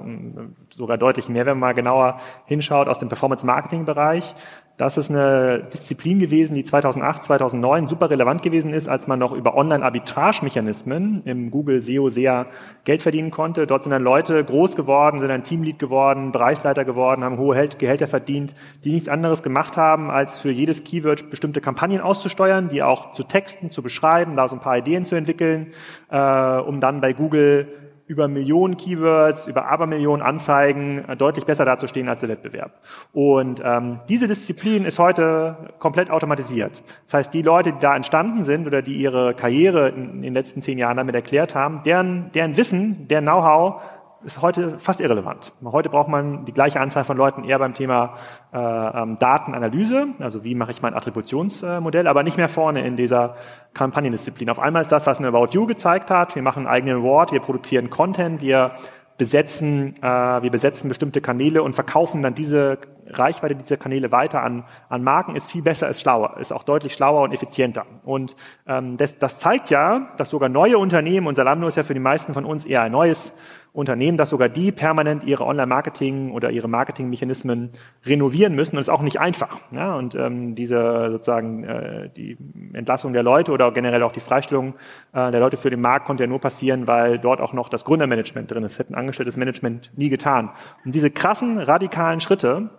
sogar 0.75 0.97
deutlich 0.97 1.29
mehr, 1.29 1.45
wenn 1.45 1.59
man 1.59 1.69
mal 1.69 1.73
genauer 1.73 2.19
hinschaut, 2.45 2.88
aus 2.88 2.97
dem 2.97 3.09
Performance-Marketing-Bereich. 3.09 4.33
Das 4.77 4.97
ist 4.97 5.11
eine 5.11 5.67
Disziplin 5.71 6.17
gewesen, 6.17 6.55
die 6.55 6.63
2008, 6.63 7.23
2009 7.25 7.87
super 7.87 8.09
relevant 8.09 8.41
gewesen 8.41 8.73
ist, 8.73 8.89
als 8.89 9.05
man 9.05 9.19
noch 9.19 9.31
über 9.31 9.55
Online-Arbitrage-Mechanismen 9.55 11.21
im 11.25 11.51
Google 11.51 11.83
SEO 11.83 12.09
sehr 12.09 12.47
Geld 12.83 13.03
verdienen 13.03 13.29
konnte. 13.29 13.67
Dort 13.67 13.83
sind 13.83 13.91
dann 13.91 14.01
Leute 14.01 14.43
groß 14.43 14.75
geworden, 14.75 15.19
sind 15.19 15.29
dann 15.29 15.43
Teamlead 15.43 15.77
geworden, 15.77 16.31
Bereichsleiter 16.31 16.85
geworden, 16.85 17.23
haben 17.23 17.37
hohe 17.37 17.67
Gehälter 17.67 18.07
verdient, 18.07 18.55
die 18.83 18.93
nichts 18.93 19.09
anderes 19.09 19.43
gemacht 19.43 19.77
haben, 19.77 20.09
als 20.09 20.39
für 20.39 20.49
jedes 20.49 20.83
Keyword 20.83 21.29
bestimmte 21.29 21.61
Kampagnen 21.61 22.01
auszusteuern, 22.01 22.69
die 22.69 22.81
auch 22.81 23.13
zu 23.13 23.23
texten, 23.23 23.69
zu 23.69 23.83
beschreiben, 23.83 24.35
da 24.35 24.47
so 24.47 24.55
ein 24.55 24.61
paar 24.61 24.79
Ideen 24.79 25.05
zu 25.05 25.15
entwickeln, 25.15 25.73
äh, 26.09 26.17
um 26.17 26.79
dann 26.79 26.99
bei 26.99 27.13
Google 27.13 27.67
über 28.05 28.27
Millionen 28.27 28.77
Keywords, 28.77 29.47
über 29.47 29.67
Abermillionen 29.67 30.25
Anzeigen 30.25 31.05
äh, 31.07 31.15
deutlich 31.15 31.45
besser 31.45 31.65
dazustehen 31.65 32.09
als 32.09 32.19
der 32.19 32.29
Wettbewerb. 32.29 32.71
Und 33.13 33.61
ähm, 33.63 34.00
diese 34.09 34.27
Disziplin 34.27 34.85
ist 34.85 35.00
heute 35.00 35.73
komplett 35.79 36.09
automatisiert. 36.09 36.83
Das 37.05 37.13
heißt, 37.13 37.33
die 37.33 37.41
Leute, 37.41 37.73
die 37.73 37.79
da 37.79 37.95
entstanden 37.95 38.44
sind 38.44 38.67
oder 38.67 38.81
die 38.81 38.95
ihre 38.95 39.33
Karriere 39.33 39.89
in, 39.89 40.15
in 40.15 40.21
den 40.21 40.33
letzten 40.33 40.61
zehn 40.61 40.78
Jahren 40.78 40.97
damit 40.97 41.16
erklärt 41.16 41.56
haben, 41.56 41.81
deren, 41.83 42.31
deren 42.33 42.57
Wissen, 42.57 43.07
deren 43.07 43.25
Know-how 43.25 43.81
ist 44.23 44.42
heute 44.42 44.80
fast 44.80 45.01
irrelevant. 45.01 45.53
Heute 45.63 45.89
braucht 45.89 46.07
man 46.07 46.45
die 46.45 46.53
gleiche 46.53 46.80
Anzahl 46.80 47.03
von 47.03 47.18
Leuten 47.18 47.44
eher 47.44 47.59
beim 47.59 47.73
Thema 47.73 48.15
äh, 48.53 48.57
ähm, 48.57 49.18
Datenanalyse, 49.19 50.07
also 50.19 50.44
wie 50.44 50.56
mache 50.56 50.71
ich 50.71 50.81
mein 50.81 50.94
Attributionsmodell, 50.94 52.07
aber 52.07 52.23
nicht 52.23 52.37
mehr 52.37 52.49
vorne 52.49 52.85
in 52.85 52.95
dieser 52.95 53.35
Kampagnendisziplin. 53.73 54.49
Auf 54.49 54.59
einmal 54.59 54.83
ist 54.83 54.92
das, 54.92 55.07
was 55.07 55.19
eine 55.19 55.27
About 55.27 55.49
You 55.51 55.68
gezeigt 55.68 56.11
hat. 56.11 56.35
Wir 56.35 56.42
machen 56.42 56.65
einen 56.65 56.75
eigenen 56.75 56.97
Award, 56.97 57.31
wir 57.31 57.39
produzieren 57.39 57.89
Content, 57.89 58.42
wir 58.42 58.71
besetzen, 59.18 59.95
äh, 60.01 60.42
wir 60.42 60.49
besetzen 60.49 60.87
bestimmte 60.87 61.21
Kanäle 61.21 61.61
und 61.61 61.73
verkaufen 61.73 62.21
dann 62.21 62.33
diese 62.33 62.80
Reichweite 63.07 63.56
dieser 63.56 63.77
Kanäle 63.77 64.11
weiter 64.11 64.42
an, 64.42 64.63
an 64.89 65.03
Marken, 65.03 65.35
ist 65.35 65.51
viel 65.51 65.61
besser, 65.61 65.87
ist 65.89 66.01
schlauer, 66.01 66.37
ist 66.39 66.51
auch 66.51 66.63
deutlich 66.63 66.94
schlauer 66.94 67.21
und 67.21 67.31
effizienter. 67.31 67.85
Und 68.03 68.35
ähm, 68.68 68.97
das, 68.97 69.18
das 69.19 69.37
zeigt 69.37 69.69
ja, 69.69 70.13
dass 70.18 70.30
sogar 70.30 70.49
neue 70.49 70.77
Unternehmen, 70.77 71.27
und 71.27 71.35
Salando 71.35 71.68
ist 71.68 71.75
ja 71.75 71.83
für 71.83 71.94
die 71.94 71.99
meisten 71.99 72.33
von 72.33 72.45
uns 72.45 72.65
eher 72.65 72.81
ein 72.81 72.92
neues 72.92 73.35
Unternehmen, 73.73 74.18
dass 74.18 74.30
sogar 74.30 74.49
die 74.49 74.71
permanent 74.71 75.23
ihre 75.23 75.45
Online-Marketing 75.45 76.31
oder 76.31 76.51
ihre 76.51 76.68
Marketing-Mechanismen 76.68 77.71
renovieren 78.06 78.53
müssen. 78.53 78.75
Und 78.75 78.77
das 78.77 78.87
ist 78.87 78.94
auch 78.94 79.01
nicht 79.01 79.19
einfach. 79.19 79.57
Ja? 79.71 79.95
Und 79.95 80.13
ähm, 80.13 80.53
diese 80.53 81.09
sozusagen 81.11 81.63
äh, 81.63 82.09
die 82.15 82.37
Entlassung 82.73 83.13
der 83.13 83.23
Leute 83.23 83.51
oder 83.51 83.71
generell 83.71 84.03
auch 84.03 84.11
die 84.11 84.19
Freistellung 84.19 84.75
äh, 85.13 85.31
der 85.31 85.39
Leute 85.39 85.57
für 85.57 85.71
den 85.71 85.81
Markt 85.81 86.06
konnte 86.06 86.23
ja 86.23 86.27
nur 86.27 86.39
passieren, 86.39 86.85
weil 86.85 87.18
dort 87.18 87.42
auch 87.42 87.53
noch 87.53 87.68
das 87.68 87.83
Gründermanagement 87.83 88.51
drin 88.51 88.63
ist. 88.63 88.77
Hätten 88.77 88.94
angestelltes 88.94 89.37
Management 89.37 89.92
nie 89.95 90.09
getan. 90.09 90.51
Und 90.85 90.94
diese 90.94 91.09
krassen, 91.09 91.57
radikalen 91.57 92.19
Schritte, 92.19 92.69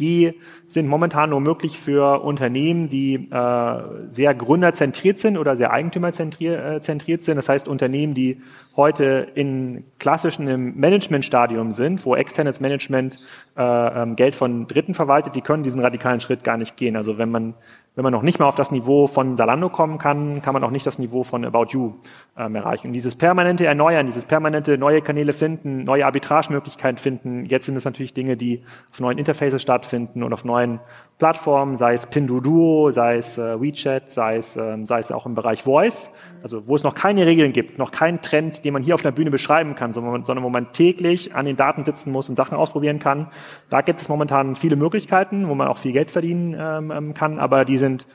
die 0.00 0.34
sind 0.68 0.86
momentan 0.86 1.30
nur 1.30 1.40
möglich 1.40 1.78
für 1.78 2.22
Unternehmen, 2.22 2.88
die 2.88 3.14
äh, 3.14 3.82
sehr 4.10 4.34
gründerzentriert 4.34 5.18
sind 5.18 5.38
oder 5.38 5.56
sehr 5.56 5.72
eigentümerzentriert 5.72 6.82
äh, 6.82 7.22
sind. 7.22 7.36
Das 7.36 7.48
heißt 7.48 7.68
Unternehmen, 7.68 8.14
die 8.14 8.40
heute 8.76 9.26
in 9.34 9.84
klassischen 9.98 10.78
Managementstadium 10.78 11.72
sind, 11.72 12.04
wo 12.04 12.14
externes 12.14 12.60
Management 12.60 13.18
äh, 13.56 13.62
ähm, 13.62 14.14
Geld 14.14 14.34
von 14.34 14.68
Dritten 14.68 14.94
verwaltet, 14.94 15.34
die 15.34 15.40
können 15.40 15.62
diesen 15.62 15.80
radikalen 15.80 16.20
Schritt 16.20 16.44
gar 16.44 16.58
nicht 16.58 16.76
gehen. 16.76 16.96
Also 16.96 17.18
wenn 17.18 17.30
man 17.30 17.54
wenn 17.98 18.04
man 18.04 18.12
noch 18.12 18.22
nicht 18.22 18.38
mal 18.38 18.46
auf 18.46 18.54
das 18.54 18.70
Niveau 18.70 19.08
von 19.08 19.36
Salando 19.36 19.68
kommen 19.68 19.98
kann, 19.98 20.40
kann 20.40 20.54
man 20.54 20.62
auch 20.62 20.70
nicht 20.70 20.86
das 20.86 21.00
Niveau 21.00 21.24
von 21.24 21.44
About 21.44 21.66
You 21.70 21.94
ähm, 22.36 22.54
erreichen. 22.54 22.86
Und 22.86 22.92
dieses 22.92 23.16
permanente 23.16 23.66
Erneuern, 23.66 24.06
dieses 24.06 24.24
permanente 24.24 24.78
neue 24.78 25.02
Kanäle 25.02 25.32
finden, 25.32 25.82
neue 25.82 26.06
Arbitragemöglichkeiten 26.06 26.98
finden, 26.98 27.44
jetzt 27.46 27.66
sind 27.66 27.74
es 27.74 27.84
natürlich 27.84 28.14
Dinge, 28.14 28.36
die 28.36 28.62
auf 28.92 29.00
neuen 29.00 29.18
Interfaces 29.18 29.60
stattfinden 29.60 29.88
stattfinden 29.88 30.22
und 30.22 30.32
auf 30.32 30.44
neuen 30.44 30.80
Plattformen, 31.18 31.76
sei 31.76 31.94
es 31.94 32.06
Pinduoduo, 32.06 32.92
sei 32.92 33.16
es 33.16 33.38
äh, 33.38 33.60
WeChat, 33.60 34.10
sei 34.10 34.36
es, 34.36 34.56
ähm, 34.56 34.86
sei 34.86 35.00
es 35.00 35.10
auch 35.10 35.26
im 35.26 35.34
Bereich 35.34 35.64
Voice, 35.64 36.12
also 36.44 36.68
wo 36.68 36.76
es 36.76 36.84
noch 36.84 36.94
keine 36.94 37.26
Regeln 37.26 37.52
gibt, 37.52 37.76
noch 37.76 37.90
keinen 37.90 38.22
Trend, 38.22 38.64
den 38.64 38.72
man 38.72 38.84
hier 38.84 38.94
auf 38.94 39.02
der 39.02 39.10
Bühne 39.10 39.30
beschreiben 39.30 39.74
kann, 39.74 39.92
sondern, 39.92 40.24
sondern 40.24 40.44
wo 40.44 40.48
man 40.48 40.72
täglich 40.72 41.34
an 41.34 41.44
den 41.44 41.56
Daten 41.56 41.84
sitzen 41.84 42.12
muss 42.12 42.28
und 42.28 42.36
Sachen 42.36 42.56
ausprobieren 42.56 43.00
kann. 43.00 43.28
Da 43.68 43.80
gibt 43.80 44.00
es 44.00 44.08
momentan 44.08 44.54
viele 44.54 44.76
Möglichkeiten, 44.76 45.48
wo 45.48 45.56
man 45.56 45.66
auch 45.66 45.78
viel 45.78 45.92
Geld 45.92 46.12
verdienen 46.12 46.56
ähm, 46.58 46.92
ähm 46.92 47.14
kann, 47.14 47.40
aber 47.40 47.64
die 47.64 47.76
sind 47.76 48.06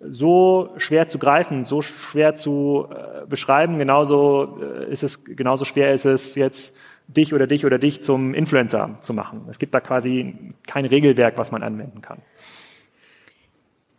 so 0.00 0.70
schwer 0.76 1.08
zu 1.08 1.18
greifen, 1.18 1.64
so 1.64 1.82
schwer 1.82 2.34
zu 2.34 2.88
äh, 2.90 3.26
beschreiben. 3.26 3.78
Genauso 3.78 4.58
äh, 4.60 4.90
ist 4.90 5.02
es, 5.02 5.24
genauso 5.24 5.64
schwer 5.64 5.92
ist 5.94 6.04
es 6.06 6.34
jetzt 6.34 6.74
dich 7.06 7.34
oder 7.34 7.46
dich 7.46 7.66
oder 7.66 7.78
dich 7.78 8.02
zum 8.02 8.34
Influencer 8.34 8.96
zu 9.00 9.14
machen. 9.14 9.46
Es 9.48 9.58
gibt 9.58 9.74
da 9.74 9.80
quasi 9.80 10.54
kein 10.66 10.84
Regelwerk, 10.84 11.36
was 11.38 11.50
man 11.50 11.62
anwenden 11.62 12.02
kann. 12.02 12.18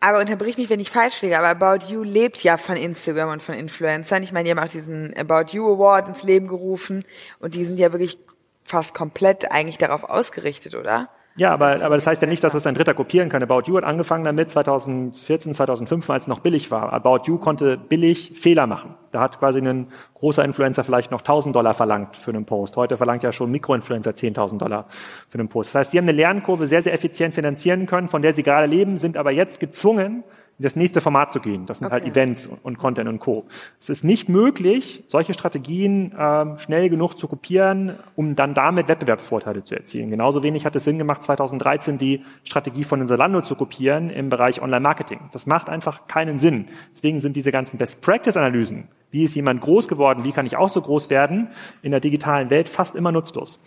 Aber 0.04 0.20
unterbrich 0.20 0.58
mich, 0.58 0.72
wenn 0.72 0.80
ich 0.80 0.90
falsch 0.90 1.22
liege, 1.22 1.38
aber 1.38 1.50
About 1.50 1.86
You 1.86 2.02
lebt 2.02 2.44
ja 2.44 2.58
von 2.58 2.76
Instagram 2.76 3.30
und 3.30 3.44
von 3.44 3.54
Influencern. 3.54 4.24
Ich 4.24 4.32
meine, 4.32 4.46
die 4.46 4.52
haben 4.52 4.66
auch 4.66 4.72
diesen 4.72 5.16
About 5.16 5.56
You 5.56 5.72
Award 5.76 6.10
ins 6.10 6.24
Leben 6.24 6.48
gerufen 6.48 7.06
und 7.40 7.54
die 7.54 7.66
sind 7.66 7.80
ja 7.80 7.92
wirklich 7.92 8.18
fast 8.64 8.96
komplett 8.96 9.52
eigentlich 9.52 9.78
darauf 9.78 10.04
ausgerichtet, 10.04 10.74
oder? 10.74 11.10
Ja, 11.38 11.54
aber, 11.54 11.82
aber 11.82 11.96
das 11.96 12.06
heißt 12.06 12.22
ja 12.22 12.28
nicht, 12.28 12.44
dass 12.44 12.54
es 12.56 12.68
ein 12.68 12.74
Dritter 12.74 12.94
kopieren 12.94 13.30
kann. 13.30 13.42
About 13.42 13.64
You 13.66 13.78
hat 13.78 13.86
angefangen 13.86 14.26
damit 14.26 14.52
2014, 14.52 15.54
2015, 15.54 16.14
als 16.14 16.24
es 16.24 16.28
noch 16.28 16.42
billig 16.42 16.72
war. 16.72 16.92
About 16.92 17.22
You 17.26 17.38
konnte 17.38 17.78
billig 17.78 18.34
Fehler 18.36 18.68
machen. 18.68 18.96
Da 19.12 19.22
hat 19.22 19.40
quasi 19.40 19.60
ein 19.60 19.88
großer 20.16 20.44
Influencer 20.44 20.84
vielleicht 20.84 21.10
noch 21.10 21.22
1000 21.22 21.56
Dollar 21.56 21.74
verlangt 21.74 22.18
für 22.18 22.32
einen 22.32 22.46
Post. 22.46 22.76
Heute 22.76 22.98
verlangt 22.98 23.24
ja 23.24 23.32
schon 23.32 23.50
Mikroinfluencer 23.50 24.12
10.000 24.12 24.58
Dollar 24.58 24.88
für 25.30 25.40
einen 25.40 25.48
Post. 25.48 25.70
Das 25.70 25.76
heißt, 25.76 25.92
sie 25.92 26.00
haben 26.00 26.06
eine 26.06 26.18
Lernkurve 26.18 26.68
sehr, 26.68 26.82
sehr 26.82 26.94
effizient 26.94 27.34
finanzieren 27.34 27.86
können, 27.86 28.10
von 28.10 28.22
der 28.22 28.34
sie 28.34 28.44
gerade 28.44 28.68
leben, 28.68 28.98
sind 28.98 29.16
aber 29.16 29.32
jetzt 29.32 29.62
gezwungen, 29.62 30.24
in 30.62 30.64
das 30.64 30.76
nächste 30.76 31.02
Format 31.02 31.32
zu 31.32 31.40
gehen. 31.40 31.66
Das 31.66 31.80
sind 31.80 31.92
halt 31.92 32.04
okay. 32.04 32.12
halt 32.12 32.16
Events 32.16 32.46
und, 32.46 32.64
und, 32.64 32.78
Content 32.78 33.10
und 33.10 33.18
Co. 33.18 33.46
Es 33.80 33.90
ist 33.90 34.04
nicht 34.04 34.30
möglich, 34.30 35.04
solche 35.08 35.34
Strategien 35.34 36.14
ähm, 36.16 36.60
schnell 36.60 36.88
genug 36.88 37.18
zu 37.18 37.28
kopieren, 37.28 37.98
um 38.16 38.36
dann 38.36 38.54
damit 38.54 38.88
Wettbewerbsvorteile 38.88 39.64
zu 39.64 39.74
erzielen. 39.74 40.12
Genauso 40.12 40.44
wenig 40.44 40.64
hat 40.64 40.76
es 40.76 40.84
Sinn 40.84 41.00
gemacht, 41.00 41.24
2013 41.24 41.98
die 41.98 42.24
Strategie 42.44 42.84
von 42.84 43.08
Zalando 43.08 43.42
zu 43.42 43.56
kopieren 43.56 44.12
im 44.12 44.30
Bereich 44.30 44.62
Online-Marketing. 44.62 45.30
Das 45.32 45.48
macht 45.48 45.68
einfach 45.68 46.08
keinen 46.08 46.38
Sinn. 46.38 46.68
Deswegen 46.92 47.20
sind 47.20 47.36
diese 47.36 47.52
ganzen 47.52 47.80
Best-Practice-Analysen, 47.80 48.88
wie 49.10 49.24
ist 49.24 49.36
jemand 49.36 49.62
groß 49.62 49.88
geworden, 49.88 50.26
wie 50.26 50.32
kann 50.32 50.46
ich 50.46 50.58
auch 50.58 50.70
so 50.70 50.80
groß 50.80 51.10
werden, 51.10 51.48
in 51.82 51.90
der 51.90 52.02
digitalen 52.02 52.52
Welt 52.52 52.70
fast 52.70 52.96
immer 52.96 53.12
nutzlos. 53.12 53.64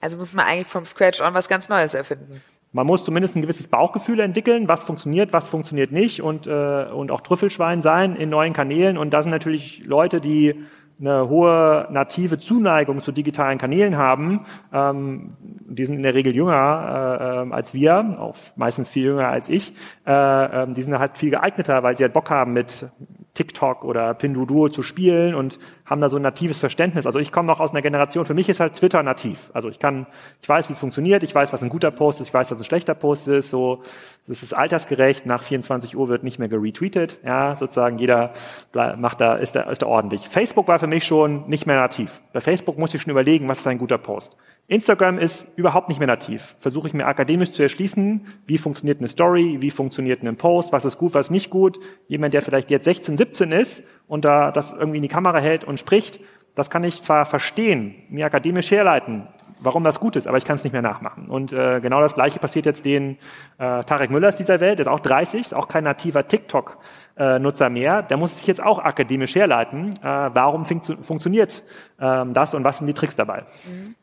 Also 0.00 0.16
muss 0.16 0.32
man 0.32 0.46
eigentlich 0.46 0.66
vom 0.66 0.86
Scratch 0.86 1.20
on 1.20 1.34
was 1.34 1.46
ganz 1.46 1.68
Neues 1.68 1.92
erfinden. 1.92 2.40
Man 2.76 2.86
muss 2.86 3.06
zumindest 3.06 3.34
ein 3.34 3.40
gewisses 3.40 3.68
Bauchgefühl 3.68 4.20
entwickeln, 4.20 4.68
was 4.68 4.84
funktioniert, 4.84 5.32
was 5.32 5.48
funktioniert 5.48 5.92
nicht 5.92 6.20
und, 6.20 6.46
äh, 6.46 6.84
und 6.84 7.10
auch 7.10 7.22
Trüffelschwein 7.22 7.80
sein 7.80 8.16
in 8.16 8.28
neuen 8.28 8.52
Kanälen. 8.52 8.98
Und 8.98 9.14
da 9.14 9.22
sind 9.22 9.32
natürlich 9.32 9.82
Leute, 9.86 10.20
die 10.20 10.66
eine 11.00 11.26
hohe 11.30 11.88
native 11.90 12.36
Zuneigung 12.36 13.00
zu 13.00 13.12
digitalen 13.12 13.56
Kanälen 13.56 13.96
haben. 13.96 14.44
Ähm, 14.74 15.38
die 15.40 15.86
sind 15.86 15.96
in 15.96 16.02
der 16.02 16.12
Regel 16.12 16.34
jünger 16.34 17.46
äh, 17.46 17.48
äh, 17.48 17.52
als 17.54 17.72
wir, 17.72 18.18
auch 18.20 18.36
meistens 18.56 18.90
viel 18.90 19.04
jünger 19.04 19.28
als 19.28 19.48
ich. 19.48 19.72
Äh, 20.06 20.12
äh, 20.12 20.66
die 20.70 20.82
sind 20.82 20.98
halt 20.98 21.16
viel 21.16 21.30
geeigneter, 21.30 21.82
weil 21.82 21.96
sie 21.96 22.04
halt 22.04 22.12
Bock 22.12 22.28
haben, 22.28 22.52
mit 22.52 22.90
TikTok 23.36 23.84
oder 23.84 24.14
Pinduoduo 24.14 24.68
zu 24.68 24.82
spielen 24.82 25.34
und 25.34 25.58
haben 25.84 26.00
da 26.00 26.08
so 26.08 26.16
ein 26.16 26.22
natives 26.22 26.58
Verständnis. 26.58 27.06
Also 27.06 27.20
ich 27.20 27.30
komme 27.30 27.46
noch 27.46 27.60
aus 27.60 27.70
einer 27.70 27.82
Generation, 27.82 28.24
für 28.24 28.34
mich 28.34 28.48
ist 28.48 28.60
halt 28.60 28.74
Twitter 28.74 29.02
nativ. 29.02 29.50
Also 29.54 29.68
ich 29.68 29.78
kann, 29.78 30.06
ich 30.42 30.48
weiß, 30.48 30.68
wie 30.68 30.72
es 30.72 30.78
funktioniert, 30.78 31.22
ich 31.22 31.34
weiß, 31.34 31.52
was 31.52 31.62
ein 31.62 31.68
guter 31.68 31.90
Post 31.90 32.20
ist, 32.20 32.28
ich 32.28 32.34
weiß, 32.34 32.50
was 32.50 32.58
ein 32.58 32.64
schlechter 32.64 32.94
Post 32.94 33.28
ist, 33.28 33.50
so, 33.50 33.82
das 34.28 34.42
ist 34.42 34.52
altersgerecht, 34.52 35.24
nach 35.24 35.42
24 35.42 35.96
Uhr 35.96 36.08
wird 36.08 36.24
nicht 36.24 36.38
mehr 36.38 36.48
geretweetet, 36.48 37.18
ja, 37.24 37.54
sozusagen 37.54 37.98
jeder 37.98 38.32
macht 38.72 39.20
da, 39.20 39.36
ist 39.36 39.54
da, 39.54 39.62
ist 39.62 39.82
da 39.82 39.86
ordentlich. 39.86 40.28
Facebook 40.28 40.66
war 40.66 40.78
für 40.78 40.86
mich 40.88 41.04
schon 41.04 41.48
nicht 41.48 41.66
mehr 41.66 41.76
nativ. 41.76 42.20
Bei 42.32 42.40
Facebook 42.40 42.76
muss 42.76 42.92
ich 42.94 43.02
schon 43.02 43.12
überlegen, 43.12 43.48
was 43.48 43.60
ist 43.60 43.66
ein 43.66 43.78
guter 43.78 43.98
Post. 43.98 44.36
Instagram 44.68 45.18
ist 45.18 45.46
überhaupt 45.56 45.88
nicht 45.88 45.98
mehr 45.98 46.08
nativ. 46.08 46.56
Versuche 46.58 46.88
ich 46.88 46.94
mir 46.94 47.06
akademisch 47.06 47.52
zu 47.52 47.62
erschließen, 47.62 48.26
wie 48.46 48.58
funktioniert 48.58 48.98
eine 48.98 49.08
Story, 49.08 49.58
wie 49.60 49.70
funktioniert 49.70 50.22
ein 50.22 50.36
Post, 50.36 50.72
was 50.72 50.84
ist 50.84 50.98
gut, 50.98 51.14
was 51.14 51.30
nicht 51.30 51.50
gut. 51.50 51.78
Jemand, 52.08 52.34
der 52.34 52.42
vielleicht 52.42 52.70
jetzt 52.72 52.84
16, 52.84 53.16
17 53.16 53.52
ist 53.52 53.84
und 54.08 54.24
da 54.24 54.50
das 54.50 54.72
irgendwie 54.72 54.96
in 54.96 55.02
die 55.02 55.08
Kamera 55.08 55.38
hält 55.38 55.64
und 55.64 55.78
spricht, 55.78 56.18
das 56.56 56.70
kann 56.70 56.82
ich 56.82 57.02
zwar 57.02 57.26
verstehen, 57.26 57.94
mir 58.08 58.26
akademisch 58.26 58.70
herleiten, 58.70 59.28
warum 59.60 59.84
das 59.84 60.00
gut 60.00 60.16
ist, 60.16 60.26
aber 60.26 60.38
ich 60.38 60.44
kann 60.44 60.56
es 60.56 60.64
nicht 60.64 60.72
mehr 60.72 60.82
nachmachen. 60.82 61.28
Und 61.28 61.52
äh, 61.52 61.80
genau 61.80 62.00
das 62.00 62.14
Gleiche 62.14 62.38
passiert 62.38 62.66
jetzt 62.66 62.84
den 62.84 63.18
äh, 63.58 63.82
Tarek 63.84 64.10
Müllers 64.10 64.36
dieser 64.36 64.60
Welt, 64.60 64.78
der 64.78 64.86
ist 64.86 64.92
auch 64.92 65.00
30, 65.00 65.40
ist 65.40 65.54
auch 65.54 65.68
kein 65.68 65.84
nativer 65.84 66.26
TikTok-Nutzer 66.26 67.70
mehr. 67.70 68.02
Der 68.02 68.16
muss 68.16 68.38
sich 68.38 68.46
jetzt 68.46 68.62
auch 68.62 68.78
akademisch 68.78 69.34
herleiten, 69.34 69.94
äh, 70.02 70.04
warum 70.04 70.64
fun 70.64 70.80
funktioniert 71.02 71.64
äh, 71.98 72.24
das 72.26 72.54
und 72.54 72.64
was 72.64 72.78
sind 72.78 72.86
die 72.86 72.94
Tricks 72.94 73.16
dabei. 73.16 73.44
Mhm. 73.64 73.94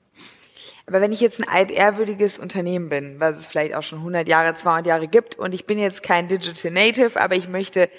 Aber 0.86 1.00
wenn 1.00 1.14
ich 1.14 1.22
jetzt 1.22 1.40
ein 1.40 1.48
altehrwürdiges 1.48 2.40
Unternehmen 2.40 2.90
bin, 2.90 3.20
was 3.20 3.38
es 3.38 3.48
vielleicht 3.48 3.74
auch 3.74 3.84
schon 3.84 4.00
100 4.00 4.28
Jahre, 4.28 4.54
200 4.54 4.86
Jahre 4.86 5.08
gibt 5.08 5.36
und 5.36 5.54
ich 5.54 5.66
bin 5.66 5.80
jetzt 5.80 6.04
kein 6.04 6.28
Digital 6.28 6.72
Native, 6.72 7.20
aber 7.22 7.36
ich 7.36 7.48
möchte 7.48 7.90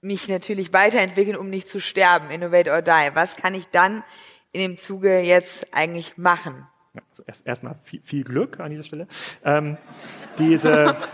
mich 0.00 0.28
natürlich 0.28 0.72
weiterentwickeln, 0.72 1.36
um 1.36 1.48
nicht 1.48 1.68
zu 1.68 1.80
sterben, 1.80 2.30
innovate 2.30 2.70
or 2.70 2.82
die. 2.82 3.10
Was 3.14 3.36
kann 3.36 3.54
ich 3.54 3.68
dann 3.68 4.02
in 4.54 4.60
dem 4.60 4.76
Zuge 4.76 5.20
jetzt 5.20 5.66
eigentlich 5.72 6.16
machen? 6.16 6.66
Ja, 6.94 7.02
also 7.10 7.24
erst 7.26 7.46
erstmal 7.46 7.74
viel, 7.82 8.00
viel 8.02 8.24
Glück 8.24 8.60
an 8.60 8.70
dieser 8.70 8.84
Stelle. 8.84 9.06
Ähm, 9.44 9.76
diese 10.38 10.96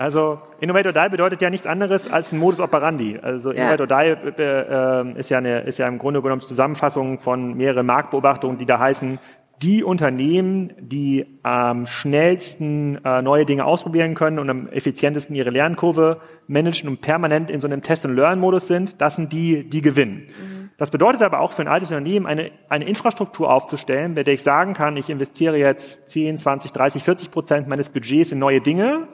Also 0.00 0.38
Innovate 0.60 0.88
or 0.88 0.92
Die 0.94 1.10
bedeutet 1.10 1.42
ja 1.42 1.50
nichts 1.50 1.66
anderes 1.66 2.10
als 2.10 2.32
ein 2.32 2.38
Modus 2.38 2.58
operandi. 2.60 3.18
Also 3.20 3.52
ja. 3.52 3.70
Innovate 3.70 3.82
or 3.82 3.86
Die 3.86 4.42
äh, 4.42 5.10
äh, 5.12 5.18
ist, 5.18 5.28
ja 5.28 5.36
eine, 5.36 5.60
ist 5.60 5.78
ja 5.78 5.86
im 5.86 5.98
Grunde 5.98 6.22
genommen 6.22 6.40
Zusammenfassung 6.40 7.20
von 7.20 7.54
mehreren 7.54 7.84
Marktbeobachtungen, 7.84 8.56
die 8.56 8.64
da 8.64 8.78
heißen, 8.78 9.18
die 9.60 9.84
Unternehmen, 9.84 10.72
die 10.78 11.26
am 11.42 11.84
schnellsten 11.84 13.04
äh, 13.04 13.20
neue 13.20 13.44
Dinge 13.44 13.66
ausprobieren 13.66 14.14
können 14.14 14.38
und 14.38 14.48
am 14.48 14.68
effizientesten 14.68 15.36
ihre 15.36 15.50
Lernkurve 15.50 16.22
managen 16.46 16.88
und 16.88 17.02
permanent 17.02 17.50
in 17.50 17.60
so 17.60 17.66
einem 17.66 17.82
Test-and-Learn-Modus 17.82 18.68
sind, 18.68 19.02
das 19.02 19.16
sind 19.16 19.34
die, 19.34 19.68
die 19.68 19.82
gewinnen. 19.82 20.28
Mhm. 20.28 20.59
Das 20.80 20.90
bedeutet 20.90 21.20
aber 21.20 21.40
auch 21.40 21.52
für 21.52 21.60
ein 21.60 21.68
altes 21.68 21.90
Unternehmen, 21.90 22.24
eine, 22.24 22.52
eine 22.70 22.86
Infrastruktur 22.86 23.52
aufzustellen, 23.52 24.14
bei 24.14 24.24
der 24.24 24.32
ich 24.32 24.42
sagen 24.42 24.72
kann, 24.72 24.96
ich 24.96 25.10
investiere 25.10 25.58
jetzt 25.58 26.08
10, 26.08 26.38
20, 26.38 26.72
30, 26.72 27.04
40 27.04 27.30
Prozent 27.30 27.68
meines 27.68 27.90
Budgets 27.90 28.32
in 28.32 28.38
neue 28.38 28.62
Dinge 28.62 29.08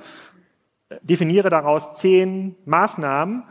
definiere 1.03 1.49
daraus 1.51 1.95
zehn 1.95 2.55
Maßnahmen, 2.67 3.43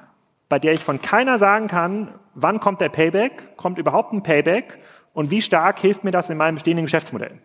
bei 0.48 0.60
der 0.60 0.72
ich 0.72 0.80
von 0.80 1.02
keiner 1.02 1.38
sagen 1.40 1.68
kann, 1.68 2.14
wann 2.36 2.62
kommt 2.62 2.80
der 2.80 2.88
Payback, 2.88 3.58
kommt 3.58 3.80
überhaupt 3.80 4.14
ein 4.14 4.24
Payback 4.24 4.80
und 5.12 5.30
wie 5.30 5.42
stark 5.42 5.80
hilft 5.80 6.06
mir 6.06 6.12
das 6.12 6.30
in 6.30 6.38
meinem 6.38 6.56
bestehenden 6.56 6.86
Geschäftsmodell. 6.86 7.40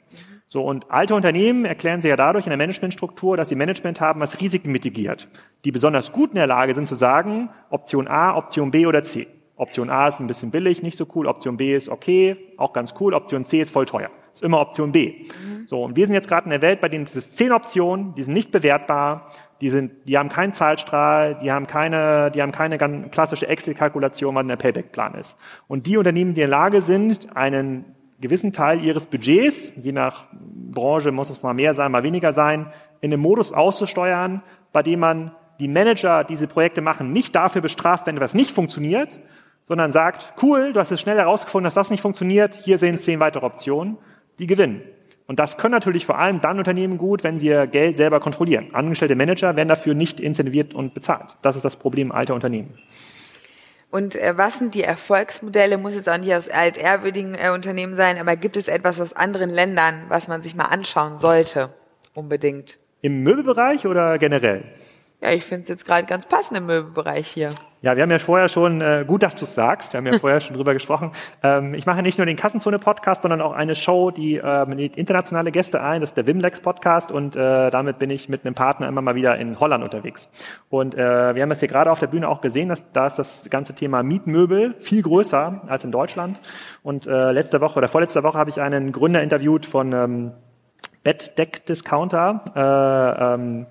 So, 0.46 0.62
und 0.62 0.88
alte 0.88 1.16
Unternehmen 1.16 1.64
erklären 1.64 2.00
sie 2.00 2.08
ja 2.08 2.16
dadurch 2.16 2.46
in 2.46 2.50
der 2.50 2.58
Managementstruktur, 2.58 3.36
dass 3.36 3.48
sie 3.48 3.56
Management 3.56 4.00
haben, 4.00 4.20
was 4.20 4.40
Risiken 4.40 4.70
mitigiert, 4.70 5.28
die 5.64 5.72
besonders 5.72 6.12
gut 6.12 6.30
in 6.30 6.36
der 6.36 6.46
Lage 6.46 6.74
sind 6.74 6.86
zu 6.86 6.94
sagen, 6.94 7.50
Option 7.70 8.06
A, 8.06 8.36
Option 8.36 8.70
B 8.70 8.86
oder 8.86 9.02
C. 9.02 9.26
Option 9.60 9.90
A 9.90 10.08
ist 10.08 10.20
ein 10.20 10.26
bisschen 10.26 10.50
billig, 10.50 10.82
nicht 10.82 10.96
so 10.96 11.06
cool, 11.14 11.26
Option 11.26 11.58
B 11.58 11.76
ist 11.76 11.90
okay, 11.90 12.36
auch 12.56 12.72
ganz 12.72 12.94
cool, 12.98 13.12
Option 13.12 13.44
C 13.44 13.60
ist 13.60 13.70
voll 13.70 13.84
teuer. 13.84 14.08
Ist 14.32 14.42
immer 14.42 14.58
Option 14.58 14.90
B. 14.90 15.26
Mhm. 15.44 15.66
So, 15.66 15.84
und 15.84 15.96
wir 15.96 16.06
sind 16.06 16.14
jetzt 16.14 16.28
gerade 16.28 16.44
in 16.44 16.50
der 16.50 16.62
Welt, 16.62 16.80
bei 16.80 16.88
denen 16.88 17.06
es 17.06 17.30
zehn 17.32 17.52
Optionen, 17.52 18.14
die 18.14 18.22
sind 18.22 18.32
nicht 18.32 18.52
bewertbar, 18.52 19.30
die 19.60 19.68
sind, 19.68 19.92
die 20.08 20.16
haben 20.16 20.30
keinen 20.30 20.54
Zahlstrahl, 20.54 21.38
die 21.42 21.52
haben 21.52 21.66
keine, 21.66 22.30
die 22.30 22.40
haben 22.40 22.52
keine 22.52 22.78
ganz 22.78 23.10
klassische 23.10 23.48
Excel-Kalkulation, 23.48 24.34
wann 24.34 24.48
der 24.48 24.56
Payback-Plan 24.56 25.14
ist. 25.14 25.36
Und 25.68 25.86
die 25.86 25.98
Unternehmen, 25.98 26.32
die 26.32 26.40
in 26.40 26.48
der 26.48 26.58
Lage 26.58 26.80
sind, 26.80 27.36
einen 27.36 27.84
gewissen 28.20 28.54
Teil 28.54 28.82
ihres 28.82 29.04
Budgets, 29.04 29.72
je 29.76 29.92
nach 29.92 30.26
Branche 30.32 31.12
muss 31.12 31.28
es 31.28 31.42
mal 31.42 31.52
mehr 31.52 31.74
sein, 31.74 31.92
mal 31.92 32.02
weniger 32.02 32.32
sein, 32.32 32.72
in 33.02 33.12
einem 33.12 33.20
Modus 33.20 33.52
auszusteuern, 33.52 34.42
bei 34.72 34.82
dem 34.82 35.00
man 35.00 35.32
die 35.58 35.68
Manager, 35.68 36.24
die 36.24 36.32
diese 36.32 36.46
Projekte 36.46 36.80
machen, 36.80 37.12
nicht 37.12 37.34
dafür 37.34 37.60
bestraft, 37.60 38.06
wenn 38.06 38.16
etwas 38.16 38.34
nicht 38.34 38.50
funktioniert, 38.50 39.20
sondern 39.70 39.92
sagt, 39.92 40.34
cool, 40.42 40.72
du 40.72 40.80
hast 40.80 40.90
es 40.90 41.00
schnell 41.00 41.16
herausgefunden, 41.16 41.62
dass 41.62 41.74
das 41.74 41.90
nicht 41.90 42.00
funktioniert, 42.00 42.56
hier 42.56 42.76
sind 42.76 43.00
zehn 43.00 43.20
weitere 43.20 43.46
Optionen, 43.46 43.98
die 44.40 44.48
gewinnen. 44.48 44.82
Und 45.28 45.38
das 45.38 45.58
können 45.58 45.70
natürlich 45.70 46.06
vor 46.06 46.18
allem 46.18 46.40
dann 46.40 46.58
Unternehmen 46.58 46.98
gut, 46.98 47.22
wenn 47.22 47.38
sie 47.38 47.46
ihr 47.46 47.68
Geld 47.68 47.96
selber 47.96 48.18
kontrollieren. 48.18 48.74
Angestellte 48.74 49.14
Manager 49.14 49.54
werden 49.54 49.68
dafür 49.68 49.94
nicht 49.94 50.18
incentiviert 50.18 50.74
und 50.74 50.92
bezahlt. 50.92 51.36
Das 51.42 51.54
ist 51.54 51.64
das 51.64 51.76
Problem 51.76 52.10
alter 52.10 52.34
Unternehmen. 52.34 52.74
Und 53.92 54.16
äh, 54.16 54.36
was 54.36 54.58
sind 54.58 54.74
die 54.74 54.82
Erfolgsmodelle? 54.82 55.78
Muss 55.78 55.94
jetzt 55.94 56.08
auch 56.08 56.18
nicht 56.18 56.34
aus 56.34 56.48
altehrwürdigen 56.48 57.36
äh, 57.36 57.50
Unternehmen 57.50 57.94
sein, 57.94 58.18
aber 58.18 58.34
gibt 58.34 58.56
es 58.56 58.66
etwas 58.66 59.00
aus 59.00 59.12
anderen 59.12 59.50
Ländern, 59.50 60.02
was 60.08 60.26
man 60.26 60.42
sich 60.42 60.56
mal 60.56 60.64
anschauen 60.64 61.20
sollte? 61.20 61.72
Unbedingt. 62.12 62.80
Im 63.02 63.22
Möbelbereich 63.22 63.86
oder 63.86 64.18
generell? 64.18 64.64
Ja, 65.22 65.32
ich 65.32 65.44
finde 65.44 65.64
es 65.64 65.68
jetzt 65.68 65.84
gerade 65.84 66.06
ganz 66.06 66.24
passend 66.26 66.56
im 66.56 66.64
Möbelbereich 66.64 67.26
hier. 67.28 67.50
Ja, 67.82 67.94
wir 67.94 68.02
haben 68.02 68.10
ja 68.10 68.18
vorher 68.18 68.48
schon, 68.48 68.80
äh, 68.80 69.04
gut, 69.06 69.22
dass 69.22 69.36
du 69.36 69.44
es 69.44 69.54
sagst, 69.54 69.92
wir 69.92 69.98
haben 69.98 70.06
ja 70.06 70.18
vorher 70.18 70.40
schon 70.40 70.56
drüber 70.56 70.72
gesprochen. 70.72 71.12
Ähm, 71.42 71.74
ich 71.74 71.84
mache 71.84 72.00
nicht 72.02 72.16
nur 72.16 72.26
den 72.26 72.36
Kassenzone-Podcast, 72.36 73.20
sondern 73.22 73.42
auch 73.42 73.52
eine 73.52 73.74
Show, 73.74 74.10
die 74.10 74.36
äh, 74.36 74.74
lädt 74.74 74.96
internationale 74.96 75.50
Gäste 75.50 75.82
ein, 75.82 76.00
das 76.00 76.10
ist 76.10 76.16
der 76.16 76.26
Wimlex-Podcast 76.26 77.10
und 77.10 77.36
äh, 77.36 77.70
damit 77.70 77.98
bin 77.98 78.08
ich 78.08 78.30
mit 78.30 78.46
einem 78.46 78.54
Partner 78.54 78.88
immer 78.88 79.02
mal 79.02 79.14
wieder 79.14 79.36
in 79.36 79.60
Holland 79.60 79.84
unterwegs. 79.84 80.28
Und 80.70 80.94
äh, 80.94 81.34
wir 81.34 81.42
haben 81.42 81.50
das 81.50 81.60
hier 81.60 81.68
gerade 81.68 81.90
auf 81.90 82.00
der 82.00 82.06
Bühne 82.06 82.26
auch 82.26 82.40
gesehen, 82.40 82.70
dass 82.70 82.90
da 82.92 83.06
ist 83.06 83.18
das 83.18 83.48
ganze 83.50 83.74
Thema 83.74 84.02
Mietmöbel 84.02 84.74
viel 84.80 85.02
größer 85.02 85.62
als 85.66 85.84
in 85.84 85.92
Deutschland. 85.92 86.40
Und 86.82 87.06
äh, 87.06 87.32
letzte 87.32 87.60
Woche 87.60 87.78
oder 87.78 87.88
vorletzte 87.88 88.22
Woche 88.22 88.38
habe 88.38 88.48
ich 88.48 88.60
einen 88.60 88.92
Gründer 88.92 89.22
interviewt 89.22 89.66
von 89.66 89.92
ähm, 89.92 90.32
Bettdeck-Discounter. 91.02 92.44
Äh, 92.54 93.34
ähm, 93.34 93.66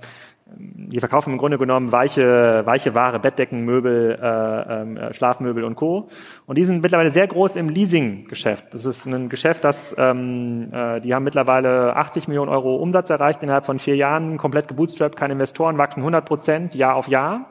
die 0.57 0.99
verkaufen 0.99 1.33
im 1.33 1.37
Grunde 1.37 1.57
genommen 1.57 1.91
weiche, 1.91 2.65
weiche 2.65 2.95
Ware, 2.95 3.19
Bettdecken, 3.19 3.63
Möbel, 3.63 4.17
äh, 4.21 4.81
ähm, 4.81 4.97
äh, 4.97 5.13
Schlafmöbel 5.13 5.63
und 5.63 5.75
Co. 5.75 6.07
Und 6.45 6.57
die 6.57 6.63
sind 6.63 6.81
mittlerweile 6.81 7.11
sehr 7.11 7.27
groß 7.27 7.55
im 7.55 7.69
Leasing-Geschäft. 7.69 8.73
Das 8.73 8.85
ist 8.85 9.05
ein 9.05 9.29
Geschäft, 9.29 9.63
das 9.63 9.95
ähm, 9.97 10.69
äh, 10.71 10.99
die 11.01 11.13
haben 11.13 11.23
mittlerweile 11.23 11.95
80 11.95 12.27
Millionen 12.27 12.49
Euro 12.49 12.75
Umsatz 12.77 13.09
erreicht 13.09 13.43
innerhalb 13.43 13.65
von 13.65 13.79
vier 13.79 13.95
Jahren, 13.95 14.37
komplett 14.37 14.67
gebootstrapped, 14.67 15.15
keine 15.15 15.33
Investoren, 15.33 15.77
wachsen 15.77 16.01
100 16.01 16.25
Prozent 16.25 16.75
Jahr 16.75 16.95
auf 16.95 17.07
Jahr 17.07 17.49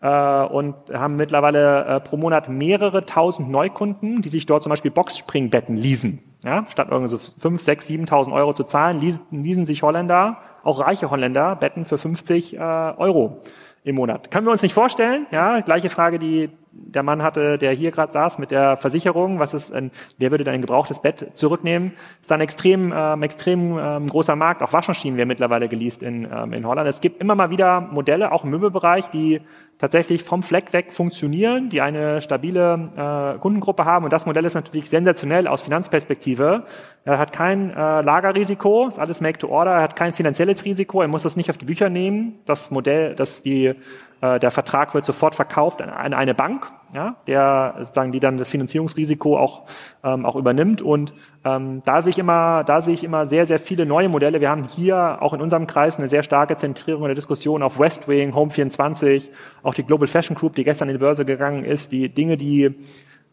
äh, 0.00 0.08
und 0.08 0.74
haben 0.92 1.16
mittlerweile 1.16 1.84
äh, 1.84 2.00
pro 2.00 2.16
Monat 2.16 2.48
mehrere 2.48 3.04
tausend 3.04 3.50
Neukunden, 3.50 4.22
die 4.22 4.28
sich 4.28 4.46
dort 4.46 4.62
zum 4.62 4.70
Beispiel 4.70 4.90
Boxspringbetten 4.90 5.76
leasen. 5.76 6.22
Ja, 6.44 6.64
statt 6.68 6.88
irgendwie 6.90 7.10
so 7.10 7.18
5, 7.18 7.60
6, 7.60 7.90
7.000 7.90 8.32
Euro 8.32 8.52
zu 8.52 8.62
zahlen, 8.62 9.00
leasen 9.00 9.64
sich 9.64 9.82
Holländer 9.82 10.38
auch 10.68 10.80
reiche 10.80 11.10
Holländer 11.10 11.56
betten 11.56 11.86
für 11.86 11.98
50 11.98 12.54
äh, 12.54 12.58
Euro 12.58 13.40
im 13.84 13.96
Monat. 13.96 14.30
Können 14.30 14.46
wir 14.46 14.52
uns 14.52 14.62
nicht 14.62 14.74
vorstellen. 14.74 15.26
Ja, 15.30 15.60
gleiche 15.60 15.88
Frage, 15.88 16.18
die 16.18 16.50
der 16.72 17.02
Mann 17.02 17.22
hatte, 17.22 17.58
der 17.58 17.72
hier 17.72 17.90
gerade 17.90 18.12
saß 18.12 18.38
mit 18.38 18.50
der 18.50 18.76
Versicherung. 18.76 19.38
Was 19.38 19.54
ist, 19.54 19.72
ein, 19.72 19.90
wer 20.18 20.30
würde 20.30 20.44
dann 20.44 20.54
ein 20.54 20.60
gebrauchtes 20.60 21.00
Bett 21.00 21.30
zurücknehmen? 21.34 21.92
Ist 22.22 22.32
ein 22.32 22.40
extrem, 22.40 22.92
ähm, 22.94 23.22
extrem 23.22 23.78
ähm, 23.78 24.06
großer 24.06 24.36
Markt. 24.36 24.62
Auch 24.62 24.72
Waschmaschinen 24.72 25.16
werden 25.16 25.28
mittlerweile 25.28 25.68
geleast 25.68 26.02
in, 26.02 26.28
ähm, 26.30 26.52
in 26.52 26.66
Holland. 26.66 26.88
Es 26.88 27.00
gibt 27.00 27.20
immer 27.20 27.34
mal 27.34 27.50
wieder 27.50 27.80
Modelle, 27.80 28.32
auch 28.32 28.44
im 28.44 28.50
Möbelbereich, 28.50 29.08
die 29.08 29.40
tatsächlich 29.78 30.24
vom 30.24 30.42
Fleck 30.42 30.72
weg 30.72 30.92
funktionieren, 30.92 31.68
die 31.68 31.80
eine 31.80 32.20
stabile 32.20 33.34
äh, 33.36 33.38
Kundengruppe 33.38 33.84
haben. 33.84 34.04
Und 34.04 34.12
das 34.12 34.26
Modell 34.26 34.44
ist 34.44 34.54
natürlich 34.54 34.90
sensationell 34.90 35.46
aus 35.46 35.62
Finanzperspektive. 35.62 36.64
Er 37.04 37.18
hat 37.18 37.32
kein 37.32 37.70
äh, 37.70 38.00
Lagerrisiko, 38.00 38.88
ist 38.88 38.98
alles 38.98 39.20
Make 39.20 39.38
to 39.38 39.48
Order, 39.48 39.72
er 39.72 39.82
hat 39.82 39.96
kein 39.96 40.12
finanzielles 40.12 40.64
Risiko, 40.64 41.00
er 41.00 41.08
muss 41.08 41.22
das 41.22 41.36
nicht 41.36 41.48
auf 41.48 41.58
die 41.58 41.64
Bücher 41.64 41.88
nehmen. 41.88 42.40
Das 42.44 42.70
Modell, 42.70 43.14
das 43.14 43.42
die 43.42 43.74
äh, 44.20 44.38
der 44.40 44.50
Vertrag 44.50 44.94
wird 44.94 45.04
sofort 45.04 45.34
verkauft 45.34 45.80
an 45.80 46.14
eine 46.14 46.34
Bank, 46.34 46.72
ja, 46.92 47.16
der 47.26 47.74
sozusagen 47.78 48.12
die 48.12 48.20
dann 48.20 48.36
das 48.36 48.50
Finanzierungsrisiko 48.50 49.38
auch 49.38 49.64
ähm, 50.02 50.26
auch 50.26 50.36
übernimmt. 50.36 50.82
Und 50.82 51.14
ähm, 51.44 51.82
da 51.84 52.02
sehe 52.02 52.10
ich 52.10 52.18
immer, 52.18 52.64
da 52.64 52.80
sehe 52.80 52.94
ich 52.94 53.04
immer 53.04 53.26
sehr 53.26 53.46
sehr 53.46 53.58
viele 53.58 53.86
neue 53.86 54.08
Modelle. 54.08 54.40
Wir 54.40 54.50
haben 54.50 54.64
hier 54.64 55.18
auch 55.20 55.34
in 55.34 55.40
unserem 55.40 55.66
Kreis 55.66 55.98
eine 55.98 56.08
sehr 56.08 56.22
starke 56.22 56.56
Zentrierung 56.56 57.04
der 57.04 57.14
Diskussion 57.14 57.62
auf 57.62 57.78
Westwing, 57.78 58.34
Home 58.34 58.50
24, 58.50 59.30
auch 59.62 59.74
die 59.74 59.84
Global 59.84 60.08
Fashion 60.08 60.36
Group, 60.36 60.54
die 60.54 60.64
gestern 60.64 60.88
in 60.88 60.94
die 60.94 61.00
Börse 61.00 61.24
gegangen 61.24 61.64
ist, 61.64 61.92
die 61.92 62.08
Dinge, 62.08 62.36
die 62.36 62.74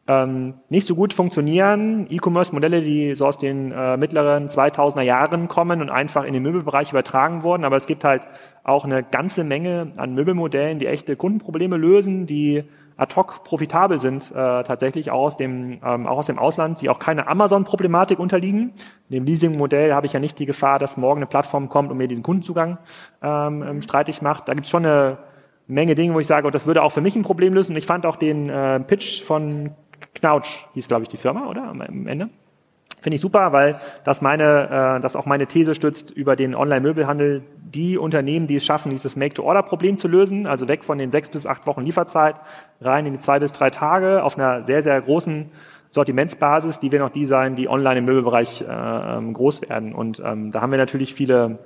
ähm, 0.07 0.55
nicht 0.69 0.85
so 0.85 0.95
gut 0.95 1.13
funktionieren. 1.13 2.05
E-Commerce-Modelle, 2.09 2.81
die 2.81 3.15
so 3.15 3.25
aus 3.25 3.39
den 3.39 3.71
äh, 3.71 3.97
mittleren 3.97 4.47
2000er 4.47 5.01
Jahren 5.01 5.47
kommen 5.47 5.81
und 5.81 5.89
einfach 5.89 6.25
in 6.25 6.33
den 6.33 6.43
Möbelbereich 6.43 6.91
übertragen 6.91 7.41
wurden. 7.41 7.65
Aber 7.65 7.75
es 7.75 7.87
gibt 7.87 8.03
halt 8.03 8.27
auch 8.63 8.85
eine 8.85 9.01
ganze 9.03 9.43
Menge 9.43 9.93
an 9.97 10.13
Möbelmodellen, 10.13 10.77
die 10.77 10.85
echte 10.85 11.15
Kundenprobleme 11.15 11.77
lösen, 11.77 12.27
die 12.27 12.63
ad 12.97 13.15
hoc 13.15 13.43
profitabel 13.43 13.99
sind, 13.99 14.31
äh, 14.31 14.63
tatsächlich 14.63 15.11
auch 15.11 15.25
aus, 15.25 15.37
dem, 15.37 15.79
ähm, 15.83 16.07
auch 16.07 16.19
aus 16.19 16.27
dem 16.27 16.39
Ausland, 16.39 16.81
die 16.81 16.89
auch 16.89 16.99
keine 16.99 17.27
Amazon-Problematik 17.27 18.19
unterliegen. 18.19 18.73
In 19.09 19.15
dem 19.15 19.25
Leasing-Modell 19.25 19.93
habe 19.93 20.05
ich 20.05 20.13
ja 20.13 20.19
nicht 20.19 20.39
die 20.39 20.45
Gefahr, 20.45 20.79
dass 20.79 20.97
morgen 20.97 21.19
eine 21.19 21.27
Plattform 21.27 21.67
kommt 21.67 21.91
und 21.91 21.97
mir 21.97 22.07
diesen 22.07 22.23
Kundenzugang 22.23 22.77
ähm, 23.21 23.63
ähm 23.67 23.81
streitig 23.81 24.21
macht. 24.21 24.47
Da 24.47 24.53
gibt 24.53 24.65
es 24.65 24.71
schon 24.71 24.85
eine 24.85 25.17
Menge 25.67 25.95
Dinge, 25.95 26.13
wo 26.13 26.19
ich 26.19 26.27
sage, 26.27 26.47
oh, 26.47 26.51
das 26.51 26.67
würde 26.67 26.83
auch 26.83 26.91
für 26.91 27.01
mich 27.01 27.15
ein 27.15 27.23
Problem 27.23 27.53
lösen. 27.53 27.71
Und 27.73 27.77
ich 27.77 27.87
fand 27.87 28.05
auch 28.05 28.17
den 28.17 28.49
äh, 28.49 28.79
Pitch 28.81 29.23
von 29.23 29.71
Knautsch 30.13 30.65
hieß, 30.73 30.87
glaube 30.87 31.03
ich, 31.03 31.09
die 31.09 31.17
Firma, 31.17 31.47
oder? 31.47 31.63
Am 31.63 32.07
Ende. 32.07 32.29
Finde 33.01 33.15
ich 33.17 33.21
super, 33.21 33.53
weil 33.53 33.79
das 34.03 34.23
meine, 34.23 34.97
äh, 34.97 34.99
das 34.99 35.15
auch 35.15 35.27
meine 35.27 35.45
These 35.45 35.75
stützt 35.75 36.09
über 36.09 36.35
den 36.35 36.55
Online-Möbelhandel. 36.55 37.43
Die 37.55 37.99
Unternehmen, 37.99 38.47
die 38.47 38.55
es 38.55 38.65
schaffen, 38.65 38.89
dieses 38.89 39.15
Make-to-Order-Problem 39.15 39.97
zu 39.97 40.07
lösen, 40.07 40.47
also 40.47 40.67
weg 40.67 40.83
von 40.83 40.97
den 40.97 41.11
sechs 41.11 41.29
bis 41.29 41.45
acht 41.45 41.67
Wochen 41.67 41.81
Lieferzeit, 41.81 42.35
rein 42.81 43.05
in 43.05 43.13
die 43.13 43.19
zwei 43.19 43.37
bis 43.37 43.51
drei 43.51 43.69
Tage 43.69 44.23
auf 44.23 44.39
einer 44.39 44.63
sehr, 44.63 44.81
sehr 44.81 44.99
großen 44.99 45.51
Sortimentsbasis, 45.91 46.79
die 46.79 46.91
werden 46.91 47.03
auch 47.03 47.11
die 47.11 47.27
sein, 47.27 47.55
die 47.55 47.69
online 47.69 47.99
im 47.99 48.05
Möbelbereich 48.05 48.61
äh, 48.61 48.65
ähm, 48.67 49.33
groß 49.33 49.61
werden. 49.69 49.93
Und 49.93 50.19
ähm, 50.25 50.51
da 50.51 50.61
haben 50.61 50.71
wir 50.71 50.79
natürlich 50.79 51.13
viele 51.13 51.59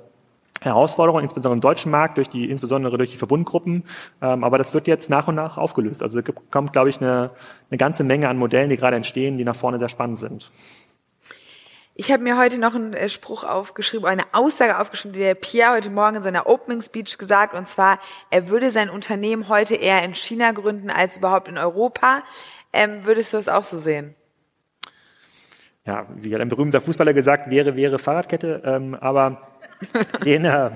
Herausforderungen, 0.60 1.22
insbesondere 1.22 1.54
im 1.54 1.60
deutschen 1.60 1.90
Markt, 1.90 2.16
durch 2.16 2.28
die, 2.28 2.50
insbesondere 2.50 2.96
durch 2.98 3.10
die 3.10 3.16
Verbundgruppen. 3.16 3.84
Ähm, 4.22 4.44
aber 4.44 4.58
das 4.58 4.74
wird 4.74 4.86
jetzt 4.86 5.10
nach 5.10 5.28
und 5.28 5.34
nach 5.34 5.56
aufgelöst. 5.56 6.02
Also 6.02 6.20
es 6.20 6.24
kommt, 6.50 6.72
glaube 6.72 6.90
ich, 6.90 7.00
eine, 7.00 7.30
eine 7.70 7.78
ganze 7.78 8.04
Menge 8.04 8.28
an 8.28 8.36
Modellen, 8.36 8.70
die 8.70 8.76
gerade 8.76 8.96
entstehen, 8.96 9.38
die 9.38 9.44
nach 9.44 9.56
vorne 9.56 9.78
sehr 9.78 9.88
spannend 9.88 10.18
sind. 10.18 10.50
Ich 11.94 12.10
habe 12.10 12.22
mir 12.22 12.38
heute 12.38 12.58
noch 12.58 12.74
einen 12.74 12.94
äh, 12.94 13.08
Spruch 13.10 13.44
aufgeschrieben, 13.44 14.06
eine 14.06 14.22
Aussage 14.32 14.78
aufgeschrieben, 14.78 15.12
die 15.12 15.20
der 15.20 15.34
Pierre 15.34 15.74
heute 15.74 15.90
Morgen 15.90 16.16
in 16.16 16.22
seiner 16.22 16.46
Opening 16.46 16.80
Speech 16.80 17.18
gesagt, 17.18 17.52
und 17.54 17.68
zwar, 17.68 17.98
er 18.30 18.48
würde 18.48 18.70
sein 18.70 18.88
Unternehmen 18.88 19.50
heute 19.50 19.74
eher 19.74 20.02
in 20.02 20.14
China 20.14 20.52
gründen 20.52 20.88
als 20.88 21.18
überhaupt 21.18 21.48
in 21.48 21.58
Europa. 21.58 22.22
Ähm, 22.72 23.00
würdest 23.04 23.32
du 23.32 23.36
das 23.36 23.48
auch 23.48 23.64
so 23.64 23.76
sehen? 23.78 24.14
Ja, 25.84 26.06
wie 26.14 26.32
hat 26.34 26.40
ein 26.40 26.48
berühmter 26.48 26.80
Fußballer 26.80 27.12
gesagt, 27.12 27.50
wäre, 27.50 27.76
wäre 27.76 27.98
Fahrradkette, 27.98 28.62
ähm, 28.64 28.94
aber 28.94 29.49
äh, 30.44 30.70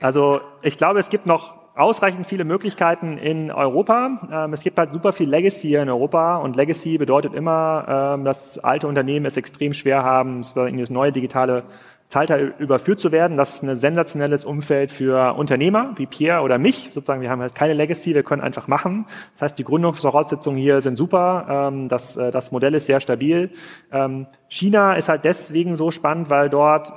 also 0.00 0.40
ich 0.62 0.78
glaube, 0.78 1.00
es 1.00 1.08
gibt 1.08 1.26
noch 1.26 1.62
ausreichend 1.74 2.26
viele 2.26 2.44
Möglichkeiten 2.44 3.18
in 3.18 3.50
Europa. 3.50 4.28
Ähm, 4.30 4.52
es 4.52 4.62
gibt 4.62 4.78
halt 4.78 4.92
super 4.92 5.12
viel 5.12 5.28
Legacy 5.28 5.68
hier 5.68 5.82
in 5.82 5.88
Europa 5.88 6.36
und 6.36 6.56
Legacy 6.56 6.98
bedeutet 6.98 7.34
immer, 7.34 8.14
ähm, 8.16 8.24
dass 8.24 8.58
alte 8.58 8.86
Unternehmen 8.86 9.26
es 9.26 9.36
extrem 9.36 9.72
schwer 9.72 10.02
haben, 10.02 10.42
in 10.56 10.78
das 10.78 10.90
neue 10.90 11.12
digitale 11.12 11.64
Zeitalter 12.08 12.58
überführt 12.58 13.00
zu 13.00 13.10
werden. 13.10 13.38
Das 13.38 13.54
ist 13.54 13.62
ein 13.62 13.74
sensationelles 13.74 14.44
Umfeld 14.44 14.92
für 14.92 15.34
Unternehmer 15.34 15.92
wie 15.96 16.04
Pierre 16.04 16.42
oder 16.42 16.58
mich. 16.58 16.90
Sozusagen, 16.92 17.22
wir 17.22 17.30
haben 17.30 17.40
halt 17.40 17.54
keine 17.54 17.72
Legacy, 17.72 18.14
wir 18.14 18.22
können 18.22 18.42
einfach 18.42 18.68
machen. 18.68 19.06
Das 19.32 19.40
heißt, 19.40 19.58
die 19.58 19.64
Gründungsvoraussetzungen 19.64 20.60
hier 20.60 20.82
sind 20.82 20.96
super. 20.96 21.46
Ähm, 21.48 21.88
das, 21.88 22.18
äh, 22.18 22.30
das 22.30 22.52
Modell 22.52 22.74
ist 22.74 22.86
sehr 22.86 23.00
stabil. 23.00 23.50
China 24.48 24.94
ist 24.94 25.08
halt 25.08 25.24
deswegen 25.24 25.74
so 25.74 25.90
spannend, 25.90 26.28
weil 26.28 26.50
dort 26.50 26.92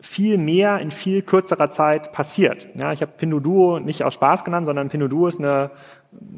viel 0.00 0.38
mehr 0.38 0.78
in 0.78 0.90
viel 0.90 1.22
kürzerer 1.22 1.68
Zeit 1.68 2.12
passiert. 2.12 2.68
Ja, 2.74 2.92
ich 2.92 3.02
habe 3.02 3.12
Pinduoduo 3.16 3.80
nicht 3.80 4.04
aus 4.04 4.14
Spaß 4.14 4.44
genannt, 4.44 4.66
sondern 4.66 4.88
Pinduoduo 4.88 5.26
ist 5.26 5.40
eine, 5.40 5.70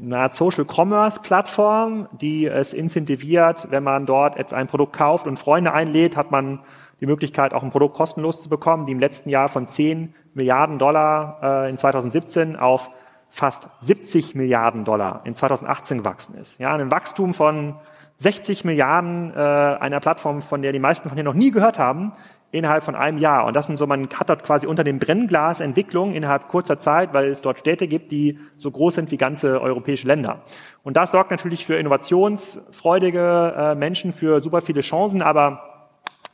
eine 0.03 0.19
Art 0.19 0.35
Social 0.35 0.65
Commerce 0.65 1.21
Plattform, 1.21 2.09
die 2.13 2.47
es 2.47 2.73
incentiviert, 2.73 3.69
wenn 3.71 3.83
man 3.83 4.07
dort 4.07 4.53
ein 4.55 4.67
Produkt 4.67 4.95
kauft 4.95 5.27
und 5.27 5.39
Freunde 5.39 5.73
einlädt, 5.75 6.17
hat 6.17 6.31
man 6.31 6.61
die 7.01 7.07
Möglichkeit, 7.07 7.53
auch 7.53 7.63
ein 7.63 7.71
Produkt 7.71 7.97
kostenlos 7.97 8.41
zu 8.41 8.49
bekommen, 8.49 8.87
die 8.87 8.93
im 8.93 8.99
letzten 8.99 9.29
Jahr 9.31 9.49
von 9.49 9.67
10 9.67 10.15
Milliarden 10.35 10.79
Dollar 10.79 11.39
äh, 11.43 11.71
in 11.71 11.77
2017 11.77 12.57
auf 12.57 12.91
fast 13.29 13.69
70 13.81 14.35
Milliarden 14.35 14.85
Dollar 14.85 15.23
in 15.25 15.35
2018 15.35 15.99
gewachsen 15.99 16.37
ist. 16.37 16.59
Ja, 16.59 16.75
ein 16.75 16.91
Wachstum 16.91 17.33
von 17.33 17.77
60 18.17 18.65
Milliarden 18.65 19.33
äh, 19.35 19.39
einer 19.39 20.01
Plattform, 20.01 20.43
von 20.43 20.63
der 20.63 20.73
die 20.73 20.79
meisten 20.79 21.09
von 21.09 21.17
dir 21.17 21.25
noch 21.25 21.35
nie 21.35 21.51
gehört 21.51 21.79
haben, 21.79 22.13
innerhalb 22.53 22.85
von 22.85 22.95
einem 22.95 23.19
Jahr. 23.19 23.47
Und 23.47 23.55
das 23.55 23.67
sind 23.67 23.77
so, 23.77 23.87
man 23.87 24.09
hat 24.15 24.29
dort 24.29 24.43
quasi 24.43 24.67
unter 24.67 24.85
dem 24.85 24.99
Brennglas 24.99 25.61
Entwicklung 25.61 26.15
innerhalb 26.15 26.49
kurzer 26.49 26.79
Zeit, 26.79 27.13
weil 27.15 27.29
es 27.31 27.43
dort 27.43 27.59
Städte 27.59 27.87
gibt, 27.87 28.11
die 28.11 28.39
so 28.57 28.71
groß 28.71 28.97
sind 28.97 29.11
wie 29.11 29.17
ganze 29.17 29.61
europäische 29.61 30.07
Länder. 30.07 30.43
Und 30.83 30.97
das 30.97 31.13
sorgt 31.13 31.31
natürlich 31.31 31.65
für 31.65 31.77
innovationsfreudige 31.77 33.55
äh, 33.57 33.75
Menschen, 33.75 34.13
für 34.13 34.41
super 34.41 34.61
viele 34.61 34.81
Chancen, 34.81 35.23
aber 35.23 35.71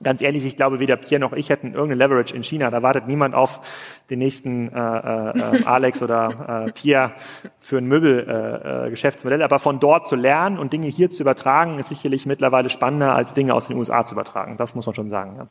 Ganz 0.02 0.20
ehrlich, 0.20 0.44
ich 0.44 0.56
glaube, 0.56 0.78
weder 0.78 0.96
Pierre 0.96 1.20
noch 1.20 1.32
ich 1.32 1.48
hätten 1.48 1.68
irgendeine 1.68 1.94
Leverage 1.94 2.34
in 2.36 2.44
China. 2.44 2.70
Da 2.70 2.82
wartet 2.82 3.06
niemand 3.06 3.34
auf 3.34 3.62
den 4.10 4.18
nächsten 4.18 4.68
äh, 4.68 4.78
äh, 4.78 5.64
Alex 5.64 6.02
oder 6.02 6.66
äh, 6.66 6.72
Pierre 6.72 7.12
für 7.60 7.78
ein 7.78 7.86
Möbelgeschäftsmodell. 7.86 9.40
Äh, 9.40 9.44
Aber 9.44 9.58
von 9.58 9.80
dort 9.80 10.06
zu 10.06 10.14
lernen 10.14 10.58
und 10.58 10.74
Dinge 10.74 10.88
hier 10.88 11.08
zu 11.08 11.22
übertragen, 11.22 11.78
ist 11.78 11.88
sicherlich 11.88 12.26
mittlerweile 12.26 12.68
spannender, 12.68 13.14
als 13.14 13.32
Dinge 13.32 13.54
aus 13.54 13.68
den 13.68 13.78
USA 13.78 14.04
zu 14.04 14.14
übertragen. 14.14 14.58
Das 14.58 14.74
muss 14.74 14.84
man 14.84 14.94
schon 14.94 15.08
sagen. 15.08 15.36
Ja. 15.38 15.46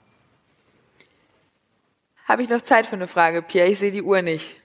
Habe 2.25 2.41
ich 2.41 2.49
noch 2.49 2.61
Zeit 2.61 2.87
für 2.87 2.95
eine 2.95 3.07
Frage, 3.07 3.41
Pierre? 3.43 3.69
Ich 3.69 3.79
sehe 3.79 3.91
die 3.91 4.01
Uhr 4.01 4.21
nicht. 4.23 4.57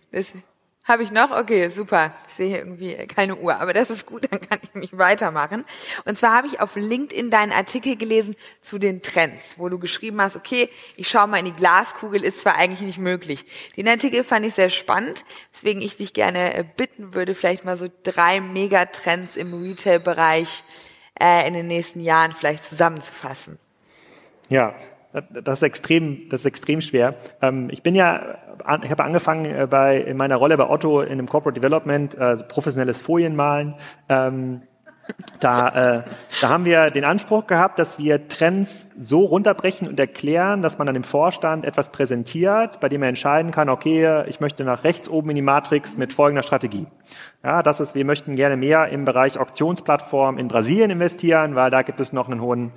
Habe 0.83 1.03
ich 1.03 1.11
noch? 1.11 1.31
Okay, 1.31 1.69
super. 1.69 2.15
Ich 2.27 2.33
sehe 2.33 2.49
hier 2.49 2.59
irgendwie 2.59 2.95
keine 3.07 3.37
Uhr, 3.37 3.61
aber 3.61 3.75
das 3.75 3.91
ist 3.91 4.07
gut, 4.07 4.27
dann 4.31 4.41
kann 4.41 4.59
ich 4.63 4.75
mich 4.75 4.97
weitermachen. 4.97 5.67
Und 6.07 6.17
zwar 6.17 6.35
habe 6.35 6.47
ich 6.47 6.61
auf 6.61 6.75
LinkedIn 6.75 7.31
deinen 7.31 7.53
Artikel 7.53 7.97
gelesen 7.97 8.35
zu 8.63 8.79
den 8.79 9.03
Trends, 9.03 9.59
wo 9.59 9.69
du 9.69 9.79
geschrieben 9.79 10.23
hast, 10.23 10.37
okay, 10.37 10.71
ich 10.97 11.09
schaue 11.09 11.27
mal 11.27 11.37
in 11.37 11.45
die 11.45 11.53
Glaskugel, 11.53 12.25
ist 12.25 12.41
zwar 12.41 12.57
eigentlich 12.57 12.81
nicht 12.81 12.99
möglich. 12.99 13.45
Den 13.77 13.89
Artikel 13.89 14.25
fand 14.25 14.47
ich 14.47 14.55
sehr 14.55 14.71
spannend, 14.71 15.27
deswegen 15.53 15.83
ich 15.83 15.99
dich 15.99 16.15
gerne 16.15 16.55
äh, 16.55 16.65
bitten 16.65 17.13
würde, 17.15 17.35
vielleicht 17.35 17.67
mal 17.67 17.77
so 17.77 17.89
drei 18.03 18.41
Megatrends 18.41 19.37
im 19.37 19.53
Retail-Bereich 19.53 20.65
äh, 21.21 21.47
in 21.47 21.53
den 21.53 21.67
nächsten 21.67 22.01
Jahren 22.01 22.33
vielleicht 22.33 22.65
zusammenzufassen. 22.65 23.59
Ja, 24.49 24.75
das 25.13 25.59
ist 25.59 25.63
extrem, 25.63 26.29
das 26.29 26.41
ist 26.41 26.47
extrem 26.47 26.81
schwer. 26.81 27.15
Ähm, 27.43 27.69
ich 27.71 27.83
bin 27.83 27.95
ja, 27.95 28.39
ich 28.83 28.91
habe 28.91 29.05
angefangen 29.05 29.45
äh, 29.45 29.67
bei 29.69 29.97
in 29.99 30.17
meiner 30.17 30.37
Rolle 30.37 30.57
bei 30.57 30.69
Otto 30.69 31.01
in 31.01 31.17
dem 31.19 31.27
Corporate 31.27 31.59
Development, 31.59 32.17
also 32.19 32.45
professionelles 32.47 33.01
Folienmalen. 33.01 33.75
Ähm, 34.09 34.63
da, 35.41 35.69
äh, 35.69 36.03
da 36.41 36.49
haben 36.49 36.65
wir 36.65 36.91
den 36.91 37.05
Anspruch 37.05 37.49
gehabt, 37.49 37.81
dass 37.81 37.99
wir 37.99 38.29
Trends 38.29 38.87
so 38.97 39.25
runterbrechen 39.25 39.89
und 39.89 39.99
erklären, 39.99 40.63
dass 40.63 40.79
man 40.79 40.87
dann 40.87 40.95
im 40.95 41.03
Vorstand 41.03 41.65
etwas 41.65 41.91
präsentiert, 41.91 42.79
bei 42.79 42.89
dem 42.89 43.03
er 43.03 43.09
entscheiden 43.09 43.51
kann, 43.51 43.69
okay, 43.69 44.25
ich 44.29 44.39
möchte 44.39 44.63
nach 44.63 44.85
rechts 44.85 45.09
oben 45.09 45.31
in 45.31 45.37
die 45.37 45.43
Matrix 45.43 45.97
mit 45.97 46.13
folgender 46.13 46.45
Strategie. 46.45 46.87
Ja, 47.43 47.63
das 47.63 47.81
ist, 47.81 47.95
wir 47.95 48.05
möchten 48.05 48.37
gerne 48.37 48.59
mehr 48.59 48.89
im 48.91 49.07
Bereich 49.07 49.39
Auktionsplattform 49.39 50.37
in 50.37 50.47
Brasilien 50.47 50.91
investieren, 50.91 51.55
weil 51.55 51.71
da 51.71 51.81
gibt 51.81 51.99
es 51.99 52.13
noch 52.13 52.29
einen 52.29 52.43
hohen 52.43 52.71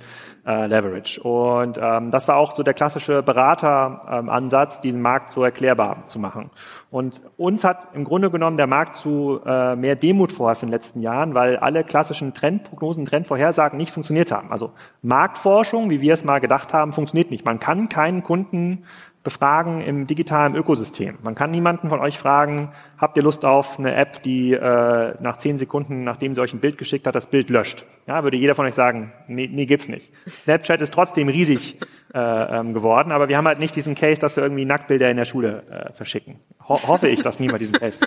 äh, 0.46 0.66
Leverage. 0.66 1.20
Und 1.22 1.78
ähm, 1.78 2.10
das 2.10 2.28
war 2.28 2.36
auch 2.36 2.52
so 2.52 2.62
der 2.62 2.72
klassische 2.72 3.22
Berateransatz, 3.22 4.76
ähm, 4.76 4.80
diesen 4.80 5.02
Markt 5.02 5.28
so 5.28 5.44
erklärbar 5.44 6.06
zu 6.06 6.18
machen. 6.18 6.48
Und 6.90 7.20
uns 7.36 7.62
hat 7.62 7.88
im 7.92 8.04
Grunde 8.04 8.30
genommen 8.30 8.56
der 8.56 8.66
Markt 8.66 8.94
zu 8.94 9.38
äh, 9.44 9.76
mehr 9.76 9.96
Demut 9.96 10.32
vorgeholfen 10.32 10.68
in 10.68 10.70
den 10.70 10.80
letzten 10.80 11.02
Jahren, 11.02 11.34
weil 11.34 11.58
alle 11.58 11.84
klassischen 11.84 12.32
Trendprognosen, 12.32 13.04
Trendvorhersagen 13.04 13.76
nicht 13.76 13.92
funktioniert 13.92 14.32
haben. 14.32 14.50
Also 14.50 14.72
Marktforschung, 15.02 15.90
wie 15.90 16.00
wir 16.00 16.14
es 16.14 16.24
mal 16.24 16.38
gedacht 16.38 16.72
haben, 16.72 16.92
funktioniert 16.94 17.30
nicht. 17.30 17.44
Man 17.44 17.60
kann 17.60 17.90
keinen 17.90 18.22
Kunden 18.22 18.84
befragen 19.24 19.80
im 19.80 20.06
digitalen 20.06 20.54
Ökosystem. 20.54 21.16
Man 21.22 21.34
kann 21.34 21.50
niemanden 21.50 21.88
von 21.88 21.98
euch 21.98 22.18
fragen, 22.18 22.70
habt 22.98 23.16
ihr 23.16 23.22
Lust 23.22 23.46
auf 23.46 23.78
eine 23.78 23.94
App, 23.94 24.22
die 24.22 24.52
äh, 24.52 25.14
nach 25.20 25.38
zehn 25.38 25.56
Sekunden, 25.56 26.04
nachdem 26.04 26.34
sie 26.34 26.42
euch 26.42 26.52
ein 26.52 26.60
Bild 26.60 26.76
geschickt 26.76 27.06
hat, 27.06 27.14
das 27.14 27.26
Bild 27.26 27.48
löscht? 27.48 27.86
Ja, 28.06 28.22
würde 28.22 28.36
jeder 28.36 28.54
von 28.54 28.66
euch 28.66 28.74
sagen, 28.74 29.12
nee, 29.26 29.48
nee 29.50 29.64
gibt's 29.64 29.88
nicht. 29.88 30.12
Snapchat 30.28 30.82
ist 30.82 30.92
trotzdem 30.92 31.28
riesig 31.28 31.80
äh, 32.12 32.18
ähm, 32.20 32.74
geworden, 32.74 33.12
aber 33.12 33.28
wir 33.30 33.38
haben 33.38 33.46
halt 33.46 33.58
nicht 33.58 33.74
diesen 33.74 33.94
Case, 33.94 34.20
dass 34.20 34.36
wir 34.36 34.42
irgendwie 34.42 34.66
Nacktbilder 34.66 35.10
in 35.10 35.16
der 35.16 35.24
Schule 35.24 35.62
äh, 35.70 35.92
verschicken. 35.94 36.38
Ho 36.68 36.74
hoffe 36.86 37.08
ich, 37.08 37.22
dass 37.22 37.40
niemand 37.40 37.62
diesen 37.62 37.76
Case 37.76 37.98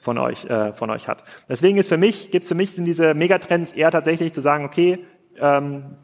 von 0.00 0.18
euch, 0.18 0.44
äh, 0.44 0.72
von 0.72 0.88
euch 0.90 1.08
hat. 1.08 1.24
Deswegen 1.48 1.78
ist 1.78 1.88
für 1.88 1.98
mich, 1.98 2.30
gibt's 2.30 2.46
für 2.46 2.54
mich 2.54 2.76
sind 2.76 2.84
diese 2.84 3.14
Megatrends 3.14 3.72
eher 3.72 3.90
tatsächlich 3.90 4.32
zu 4.32 4.40
sagen, 4.40 4.64
okay, 4.64 5.04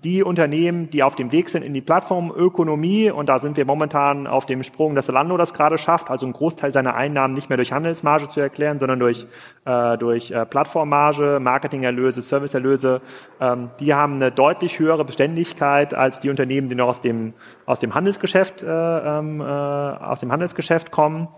die 0.05 0.23
Unternehmen, 0.23 0.91
die 0.91 1.03
auf 1.03 1.15
dem 1.15 1.31
Weg 1.33 1.49
sind 1.49 1.63
in 1.63 1.75
die 1.75 1.81
Plattformökonomie, 1.81 3.11
und 3.11 3.29
da 3.29 3.39
sind 3.39 3.57
wir 3.57 3.65
momentan 3.67 4.27
auf 4.27 4.47
dem 4.47 4.63
Sprung, 4.63 4.95
dass 4.95 5.07
Zalando 5.07 5.37
das 5.37 5.53
gerade 5.53 5.79
schafft, 5.79 6.11
also 6.11 6.27
einen 6.27 6.33
Großteil 6.33 6.73
seiner 6.73 6.95
Einnahmen 6.95 7.35
nicht 7.35 7.49
mehr 7.49 7.57
durch 7.57 7.73
Handelsmarge 7.73 8.29
zu 8.29 8.41
erklären, 8.41 8.79
sondern 8.79 8.99
durch, 8.99 9.27
äh, 9.65 9.99
durch 9.99 10.31
äh, 10.31 10.47
Plattformmarge, 10.47 11.39
Marketingerlöse, 11.41 12.23
Serviceerlöse, 12.23 13.01
ähm, 13.41 13.71
die 13.81 13.95
haben 13.95 14.15
eine 14.15 14.33
deutlich 14.33 14.79
höhere 14.79 15.05
Beständigkeit 15.05 15.95
als 15.95 16.21
die 16.21 16.31
Unternehmen, 16.31 16.69
die 16.69 16.75
noch 16.75 16.89
aus 16.89 17.01
dem, 17.01 17.35
aus 17.67 17.81
dem 17.81 17.95
Handelsgeschäft, 17.95 18.63
äh, 18.63 18.67
ähm, 18.69 19.41
äh, 19.41 19.45
aus 19.45 20.21
dem 20.21 20.33
Handelsgeschäft 20.33 20.91
kommen. 20.91 21.29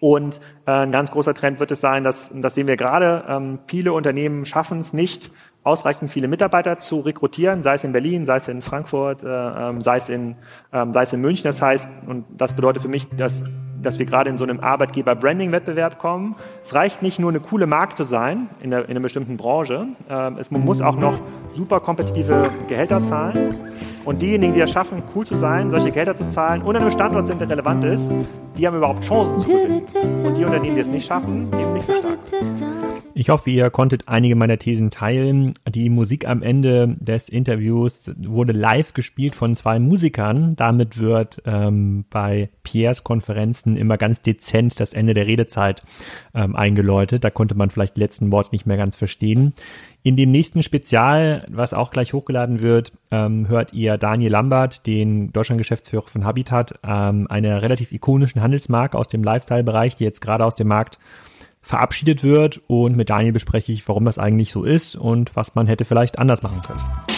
Und 0.00 0.40
äh, 0.66 0.70
ein 0.70 0.92
ganz 0.92 1.10
großer 1.10 1.34
Trend 1.34 1.60
wird 1.60 1.70
es 1.70 1.80
sein, 1.80 2.04
dass, 2.04 2.30
das 2.34 2.54
sehen 2.54 2.66
wir 2.66 2.76
gerade, 2.76 3.24
ähm, 3.28 3.58
viele 3.66 3.92
Unternehmen 3.92 4.44
schaffen 4.44 4.80
es 4.80 4.92
nicht, 4.92 5.30
ausreichend 5.62 6.10
viele 6.10 6.28
Mitarbeiter 6.28 6.78
zu 6.78 7.00
rekrutieren, 7.00 7.62
sei 7.62 7.74
es 7.74 7.84
in 7.84 7.92
Berlin, 7.92 8.24
sei 8.24 8.36
es 8.36 8.48
in 8.48 8.62
Frankfurt, 8.62 9.24
äh, 9.24 9.26
ähm, 9.26 9.82
sei, 9.82 9.96
es 9.96 10.08
in, 10.08 10.36
ähm, 10.72 10.92
sei 10.92 11.02
es 11.02 11.12
in 11.12 11.20
München. 11.20 11.44
Das 11.44 11.60
heißt, 11.60 11.88
und 12.06 12.24
das 12.36 12.54
bedeutet 12.54 12.82
für 12.82 12.88
mich, 12.88 13.08
dass, 13.08 13.44
dass 13.82 13.98
wir 13.98 14.06
gerade 14.06 14.30
in 14.30 14.36
so 14.36 14.44
einem 14.44 14.60
Arbeitgeber-Branding-Wettbewerb 14.60 15.98
kommen. 15.98 16.36
Es 16.62 16.74
reicht 16.74 17.02
nicht 17.02 17.18
nur 17.18 17.30
eine 17.30 17.40
coole 17.40 17.66
Marke 17.66 17.94
zu 17.94 18.04
sein 18.04 18.48
in, 18.60 18.70
der, 18.70 18.84
in 18.84 18.90
einer 18.90 19.00
bestimmten 19.00 19.36
Branche. 19.36 19.86
Ähm, 20.08 20.36
es, 20.38 20.50
man 20.50 20.64
muss 20.64 20.82
auch 20.82 20.96
noch 20.96 21.20
super 21.54 21.80
kompetitive 21.80 22.50
Gehälter 22.68 23.02
zahlen. 23.02 23.54
Und 24.04 24.22
diejenigen, 24.22 24.54
die 24.54 24.60
es 24.60 24.70
schaffen, 24.70 25.02
cool 25.14 25.26
zu 25.26 25.36
sein, 25.36 25.70
solche 25.70 25.90
Gehälter 25.90 26.14
zu 26.14 26.28
zahlen 26.30 26.62
und 26.62 26.76
an 26.76 26.82
einem 26.82 26.90
Standort 26.90 27.26
sind, 27.26 27.40
der 27.40 27.48
relevant 27.48 27.84
ist, 27.84 28.10
die 28.56 28.66
haben 28.66 28.76
überhaupt 28.76 29.04
Chancen 29.04 29.42
zu 29.42 29.50
gewinnen. 29.50 29.82
Und 30.24 30.36
die 30.36 30.44
Unternehmen, 30.44 30.76
die 30.76 30.80
es 30.80 30.88
nicht 30.88 31.06
schaffen, 31.06 31.48
eben 31.58 31.72
nicht 31.72 31.86
so 31.86 31.92
stark. 31.94 32.18
Ich 33.18 33.30
hoffe, 33.30 33.48
ihr 33.48 33.70
konntet 33.70 34.08
einige 34.08 34.36
meiner 34.36 34.58
Thesen 34.58 34.90
teilen. 34.90 35.54
Die 35.66 35.88
Musik 35.88 36.28
am 36.28 36.42
Ende 36.42 36.98
des 37.00 37.30
Interviews 37.30 38.10
wurde 38.18 38.52
live 38.52 38.92
gespielt 38.92 39.34
von 39.34 39.54
zwei 39.54 39.78
Musikern. 39.78 40.54
Damit 40.54 40.98
wird 40.98 41.40
ähm, 41.46 42.04
bei 42.10 42.50
Piers 42.62 43.04
Konferenzen 43.66 43.76
immer 43.76 43.98
ganz 43.98 44.22
dezent 44.22 44.78
das 44.80 44.92
Ende 44.92 45.14
der 45.14 45.26
Redezeit 45.26 45.82
ähm, 46.34 46.54
eingeläutet. 46.54 47.24
Da 47.24 47.30
konnte 47.30 47.54
man 47.54 47.70
vielleicht 47.70 47.96
die 47.96 48.00
letzten 48.00 48.30
Worte 48.30 48.50
nicht 48.52 48.66
mehr 48.66 48.76
ganz 48.76 48.96
verstehen. 48.96 49.52
In 50.02 50.16
dem 50.16 50.30
nächsten 50.30 50.62
Spezial, 50.62 51.44
was 51.48 51.74
auch 51.74 51.90
gleich 51.90 52.12
hochgeladen 52.12 52.62
wird, 52.62 52.92
ähm, 53.10 53.48
hört 53.48 53.72
ihr 53.72 53.98
Daniel 53.98 54.30
Lambert, 54.30 54.86
den 54.86 55.32
Deutschlandgeschäftsführer 55.32 56.06
von 56.06 56.24
Habitat, 56.24 56.78
ähm, 56.84 57.26
einer 57.28 57.62
relativ 57.62 57.92
ikonischen 57.92 58.40
Handelsmarke 58.40 58.96
aus 58.96 59.08
dem 59.08 59.24
Lifestyle-Bereich, 59.24 59.96
die 59.96 60.04
jetzt 60.04 60.20
gerade 60.20 60.44
aus 60.44 60.54
dem 60.54 60.68
Markt 60.68 60.98
verabschiedet 61.60 62.22
wird. 62.22 62.60
Und 62.68 62.96
mit 62.96 63.10
Daniel 63.10 63.32
bespreche 63.32 63.72
ich, 63.72 63.88
warum 63.88 64.04
das 64.04 64.18
eigentlich 64.18 64.52
so 64.52 64.62
ist 64.62 64.94
und 64.94 65.34
was 65.34 65.56
man 65.56 65.66
hätte 65.66 65.84
vielleicht 65.84 66.18
anders 66.18 66.42
machen 66.42 66.62
können. 66.62 67.15